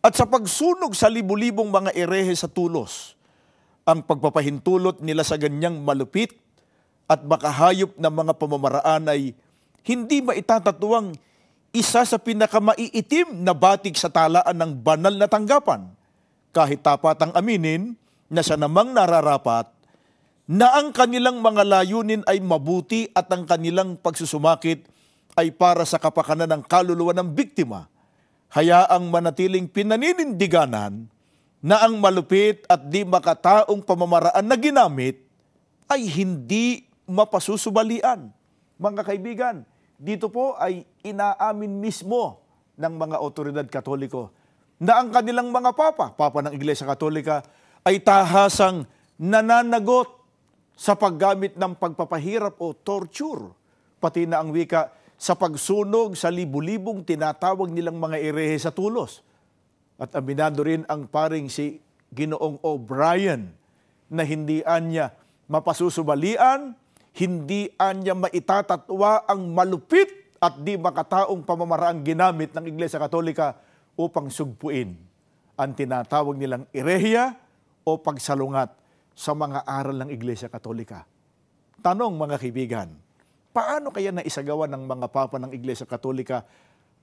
at 0.02 0.13
sa 0.18 0.26
pagsunog 0.26 0.98
sa 0.98 1.08
libu-libong 1.08 1.70
mga 1.70 1.94
erehe 1.94 2.34
sa 2.34 2.50
tulos. 2.50 3.13
Ang 3.86 4.02
pagpapahintulot 4.02 5.00
nila 5.06 5.22
sa 5.22 5.38
ganyang 5.38 5.80
malupit 5.80 6.43
at 7.08 7.20
makahayop 7.24 7.96
na 8.00 8.10
mga 8.10 8.34
pamamaraan 8.36 9.04
ay 9.12 9.36
hindi 9.84 10.24
maitatatuwang 10.24 11.13
isa 11.74 12.06
sa 12.06 12.18
pinakamaiitim 12.22 13.42
na 13.42 13.52
batik 13.52 13.98
sa 13.98 14.08
talaan 14.08 14.56
ng 14.56 14.72
banal 14.80 15.13
na 15.18 15.28
tanggapan. 15.28 15.89
Kahit 16.54 16.86
tapat 16.86 17.18
ang 17.20 17.34
aminin 17.34 17.98
na 18.30 18.46
siya 18.46 18.56
namang 18.56 18.94
nararapat 18.94 19.68
na 20.46 20.70
ang 20.78 20.94
kanilang 20.94 21.42
mga 21.42 21.66
layunin 21.66 22.22
ay 22.30 22.38
mabuti 22.44 23.10
at 23.16 23.26
ang 23.34 23.50
kanilang 23.50 23.98
pagsusumakit 23.98 24.86
ay 25.34 25.50
para 25.50 25.82
sa 25.88 25.98
kapakanan 25.98 26.46
ng 26.46 26.62
kaluluwa 26.70 27.16
ng 27.18 27.34
biktima. 27.34 27.89
Hayaang 28.54 29.10
manatiling 29.10 29.66
pinaninindiganan 29.66 31.10
na 31.63 31.82
ang 31.82 31.98
malupit 31.98 32.68
at 32.70 32.86
di 32.86 33.02
makataong 33.02 33.82
pamamaraan 33.82 34.46
na 34.46 34.54
ginamit 34.54 35.26
ay 35.89 36.06
hindi 36.06 36.86
mapasusubalian. 37.08 38.32
Mga 38.80 39.02
kaibigan, 39.06 39.56
dito 40.00 40.28
po 40.28 40.58
ay 40.60 40.84
inaamin 41.06 41.80
mismo 41.80 42.44
ng 42.76 42.94
mga 42.98 43.18
otoridad 43.22 43.68
katoliko 43.70 44.34
na 44.84 45.00
ang 45.00 45.16
kanilang 45.16 45.48
mga 45.48 45.72
papa, 45.72 46.12
papa 46.12 46.44
ng 46.44 46.54
Iglesia 46.60 46.84
Katolika, 46.84 47.39
ay 47.88 48.04
tahasang 48.04 48.84
nananagot 49.16 50.12
sa 50.76 50.98
paggamit 50.98 51.56
ng 51.56 51.72
pagpapahirap 51.78 52.60
o 52.60 52.76
torture, 52.76 53.54
pati 54.04 54.28
na 54.28 54.44
ang 54.44 54.52
wika 54.52 54.92
sa 55.16 55.39
pagsunog 55.39 56.20
sa 56.20 56.28
libu-libong 56.28 57.06
tinatawag 57.08 57.72
nilang 57.72 57.96
mga 57.96 58.20
erehe 58.20 58.60
sa 58.60 58.76
tulos. 58.76 59.24
At 59.96 60.12
aminado 60.20 60.66
rin 60.68 60.84
ang 60.92 61.08
paring 61.08 61.48
si 61.48 61.80
Ginoong 62.12 62.60
O'Brien 62.60 63.56
na 64.12 64.28
hindi 64.28 64.60
anya 64.68 65.16
mapasusubalian 65.48 66.76
hindi 67.13 67.69
anya 67.78 68.17
maitatatwa 68.17 69.30
ang 69.30 69.54
malupit 69.54 70.10
at 70.41 70.58
di 70.60 70.76
makataong 70.76 71.45
pamamaraang 71.45 72.02
ginamit 72.02 72.52
ng 72.52 72.65
Iglesia 72.67 72.97
Katolika 72.97 73.56
upang 73.93 74.34
sugpuin 74.34 74.97
ang 75.54 75.71
tinatawag 75.78 76.36
nilang 76.36 76.65
irehiya 76.73 77.38
o 77.86 78.02
pagsalungat 78.02 78.73
sa 79.13 79.38
mga 79.38 79.62
aral 79.63 80.02
ng 80.04 80.10
Iglesia 80.10 80.49
Katolika. 80.49 81.06
Tanong 81.86 82.17
mga 82.17 82.41
kaibigan, 82.41 82.89
paano 83.54 83.93
kaya 83.93 84.10
naisagawa 84.10 84.65
ng 84.65 84.84
mga 84.84 85.08
papa 85.13 85.38
ng 85.38 85.54
Iglesia 85.54 85.86
Katolika 85.86 86.41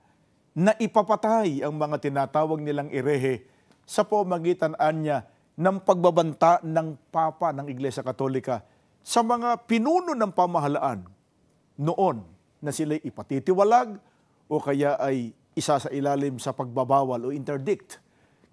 na 0.56 0.72
ipapatay 0.80 1.62
ang 1.62 1.76
mga 1.76 2.00
tinatawag 2.00 2.64
nilang 2.64 2.88
irehe 2.88 3.44
sa 3.84 4.08
pamagitan 4.08 4.72
anya 4.80 5.28
ng 5.54 5.84
pagbabanta 5.84 6.64
ng 6.64 6.96
Papa 7.12 7.52
ng 7.52 7.68
Iglesia 7.68 8.00
Katolika 8.00 8.64
sa 9.04 9.20
mga 9.20 9.68
pinuno 9.68 10.16
ng 10.16 10.32
pamahalaan 10.32 11.13
noon 11.80 12.22
na 12.62 12.70
sila'y 12.70 13.02
ipatitiwalag 13.04 13.98
o 14.48 14.54
kaya 14.62 14.96
ay 15.00 15.34
isa 15.54 15.78
sa 15.78 15.90
ilalim 15.90 16.38
sa 16.42 16.54
pagbabawal 16.54 17.28
o 17.28 17.34
interdict. 17.34 18.02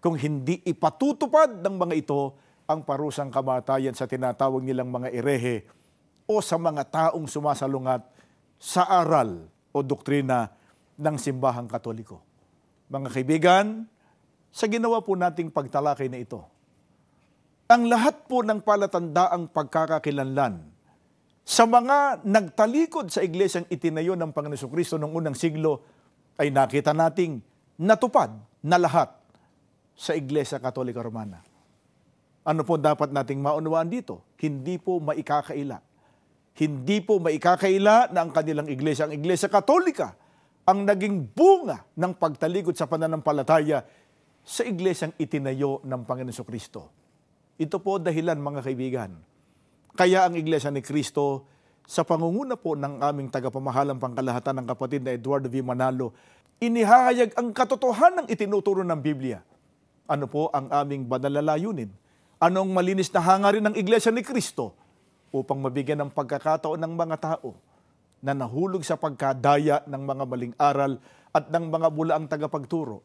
Kung 0.02 0.18
hindi 0.18 0.62
ipatutupad 0.66 1.62
ng 1.62 1.76
mga 1.78 1.96
ito 1.98 2.34
ang 2.66 2.82
parusang 2.88 3.30
kamatayan 3.30 3.94
sa 3.94 4.08
tinatawag 4.08 4.64
nilang 4.64 4.90
mga 4.90 5.12
erehe 5.12 5.68
o 6.26 6.40
sa 6.40 6.56
mga 6.56 6.88
taong 6.88 7.28
sumasalungat 7.28 8.02
sa 8.56 8.88
aral 8.88 9.52
o 9.76 9.84
doktrina 9.84 10.48
ng 10.96 11.16
simbahang 11.20 11.68
katoliko. 11.68 12.24
Mga 12.88 13.10
kaibigan, 13.12 13.68
sa 14.52 14.68
ginawa 14.68 15.04
po 15.04 15.16
nating 15.16 15.52
pagtalakay 15.52 16.08
na 16.08 16.20
ito, 16.20 16.44
ang 17.72 17.88
lahat 17.88 18.28
po 18.28 18.44
ng 18.44 18.60
palatandaang 18.60 19.48
pagkakakilanlan 19.52 20.71
sa 21.52 21.68
mga 21.68 22.24
nagtalikod 22.24 23.12
sa 23.12 23.20
iglesyang 23.20 23.68
itinayo 23.68 24.16
ng 24.16 24.32
Panginoon 24.32 24.72
Kristo 24.72 24.96
noong 24.96 25.20
unang 25.20 25.36
siglo 25.36 25.84
ay 26.40 26.48
nakita 26.48 26.96
nating 26.96 27.44
natupad 27.76 28.32
na 28.64 28.80
lahat 28.80 29.12
sa 29.92 30.16
Iglesia 30.16 30.64
Katolika 30.64 31.04
Romana. 31.04 31.44
Ano 32.48 32.64
po 32.64 32.80
dapat 32.80 33.12
nating 33.12 33.44
maunawaan 33.44 33.92
dito? 33.92 34.24
Hindi 34.40 34.80
po 34.80 35.04
maikakaila. 35.04 35.84
Hindi 36.56 36.98
po 37.04 37.20
maikakaila 37.20 38.16
na 38.16 38.20
ang 38.24 38.32
kanilang 38.32 38.72
iglesia, 38.72 39.12
ang 39.12 39.14
Iglesia 39.14 39.52
Katolika, 39.52 40.16
ang 40.64 40.88
naging 40.88 41.36
bunga 41.36 41.84
ng 42.00 42.16
pagtalikod 42.16 42.80
sa 42.80 42.88
pananampalataya 42.88 43.84
sa 44.40 44.64
iglesyang 44.64 45.12
itinayo 45.20 45.84
ng 45.84 46.02
Panginoon 46.08 46.48
Kristo. 46.48 46.88
Ito 47.60 47.84
po 47.84 48.00
dahilan 48.00 48.40
mga 48.40 48.64
kaibigan. 48.64 49.31
Kaya 49.92 50.24
ang 50.24 50.40
Iglesia 50.40 50.72
ni 50.72 50.80
Kristo 50.80 51.44
sa 51.84 52.08
pangunguna 52.08 52.56
po 52.56 52.80
ng 52.80 53.04
aming 53.04 53.28
tagapamahalang 53.28 54.00
pangkalahatan 54.00 54.64
ng 54.64 54.68
kapatid 54.72 55.04
na 55.04 55.12
Eduardo 55.12 55.52
V. 55.52 55.60
Manalo, 55.60 56.16
inihahayag 56.64 57.36
ang 57.36 57.52
katotohanan 57.52 58.24
ng 58.24 58.28
itinuturo 58.32 58.88
ng 58.88 59.00
Biblia. 59.04 59.44
Ano 60.08 60.32
po 60.32 60.48
ang 60.56 60.72
aming 60.72 61.04
banal 61.12 61.36
na 61.36 61.44
layunin? 61.44 61.92
Anong 62.40 62.72
malinis 62.72 63.12
na 63.12 63.20
hangarin 63.20 63.68
ng 63.68 63.76
Iglesia 63.76 64.16
ni 64.16 64.24
Kristo 64.24 64.72
upang 65.36 65.60
mabigyan 65.60 66.00
ng 66.08 66.12
pagkakataon 66.16 66.80
ng 66.80 66.94
mga 66.96 67.18
tao 67.20 67.60
na 68.24 68.32
nahulog 68.32 68.88
sa 68.88 68.96
pagkadaya 68.96 69.84
ng 69.92 70.04
mga 70.08 70.24
maling 70.24 70.56
aral 70.56 71.04
at 71.36 71.52
ng 71.52 71.68
mga 71.68 71.88
bulaang 71.92 72.32
tagapagturo 72.32 73.04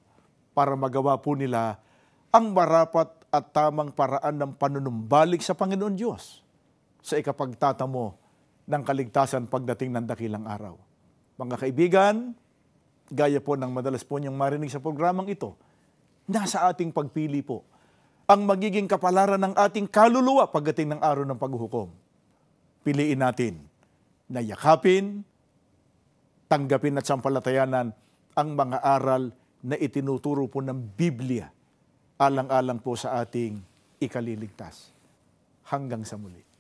para 0.55 0.79
magawa 0.79 1.19
po 1.19 1.35
nila 1.35 1.83
ang 2.31 2.55
marapat 2.55 3.11
at 3.35 3.51
tamang 3.51 3.91
paraan 3.91 4.39
ng 4.39 4.53
panunumbalik 4.55 5.43
sa 5.43 5.59
Panginoon 5.59 5.99
Diyos 5.99 6.46
sa 7.07 7.15
ikapagtatamo 7.23 8.05
ng 8.67 8.83
kaligtasan 8.83 9.47
pagdating 9.47 9.95
ng 9.95 10.07
dakilang 10.11 10.43
araw. 10.43 10.75
Mga 11.39 11.57
kaibigan, 11.63 12.35
gaya 13.07 13.39
po 13.39 13.55
ng 13.55 13.71
madalas 13.71 14.03
po 14.03 14.19
niyong 14.19 14.35
marinig 14.35 14.75
sa 14.75 14.83
programang 14.83 15.31
ito, 15.31 15.55
nasa 16.27 16.67
ating 16.67 16.91
pagpili 16.91 17.47
po 17.47 17.63
ang 18.27 18.43
magiging 18.43 18.91
kapalaran 18.91 19.39
ng 19.39 19.55
ating 19.55 19.87
kaluluwa 19.87 20.51
pagdating 20.51 20.99
ng 20.99 21.01
araw 21.01 21.23
ng 21.23 21.39
paghuhukom. 21.39 21.95
Piliin 22.83 23.23
natin 23.23 23.63
na 24.27 24.43
yakapin, 24.43 25.23
tanggapin 26.51 26.99
at 26.99 27.07
sampalatayanan 27.07 27.95
ang 28.35 28.49
mga 28.59 28.83
aral 28.83 29.31
na 29.63 29.79
itinuturo 29.79 30.51
po 30.51 30.59
ng 30.59 30.75
Biblia 30.99 31.47
alang-alang 32.19 32.83
po 32.83 32.99
sa 32.99 33.23
ating 33.23 33.63
ikaliligtas. 34.03 34.91
Hanggang 35.71 36.03
sa 36.03 36.19
muli. 36.19 36.56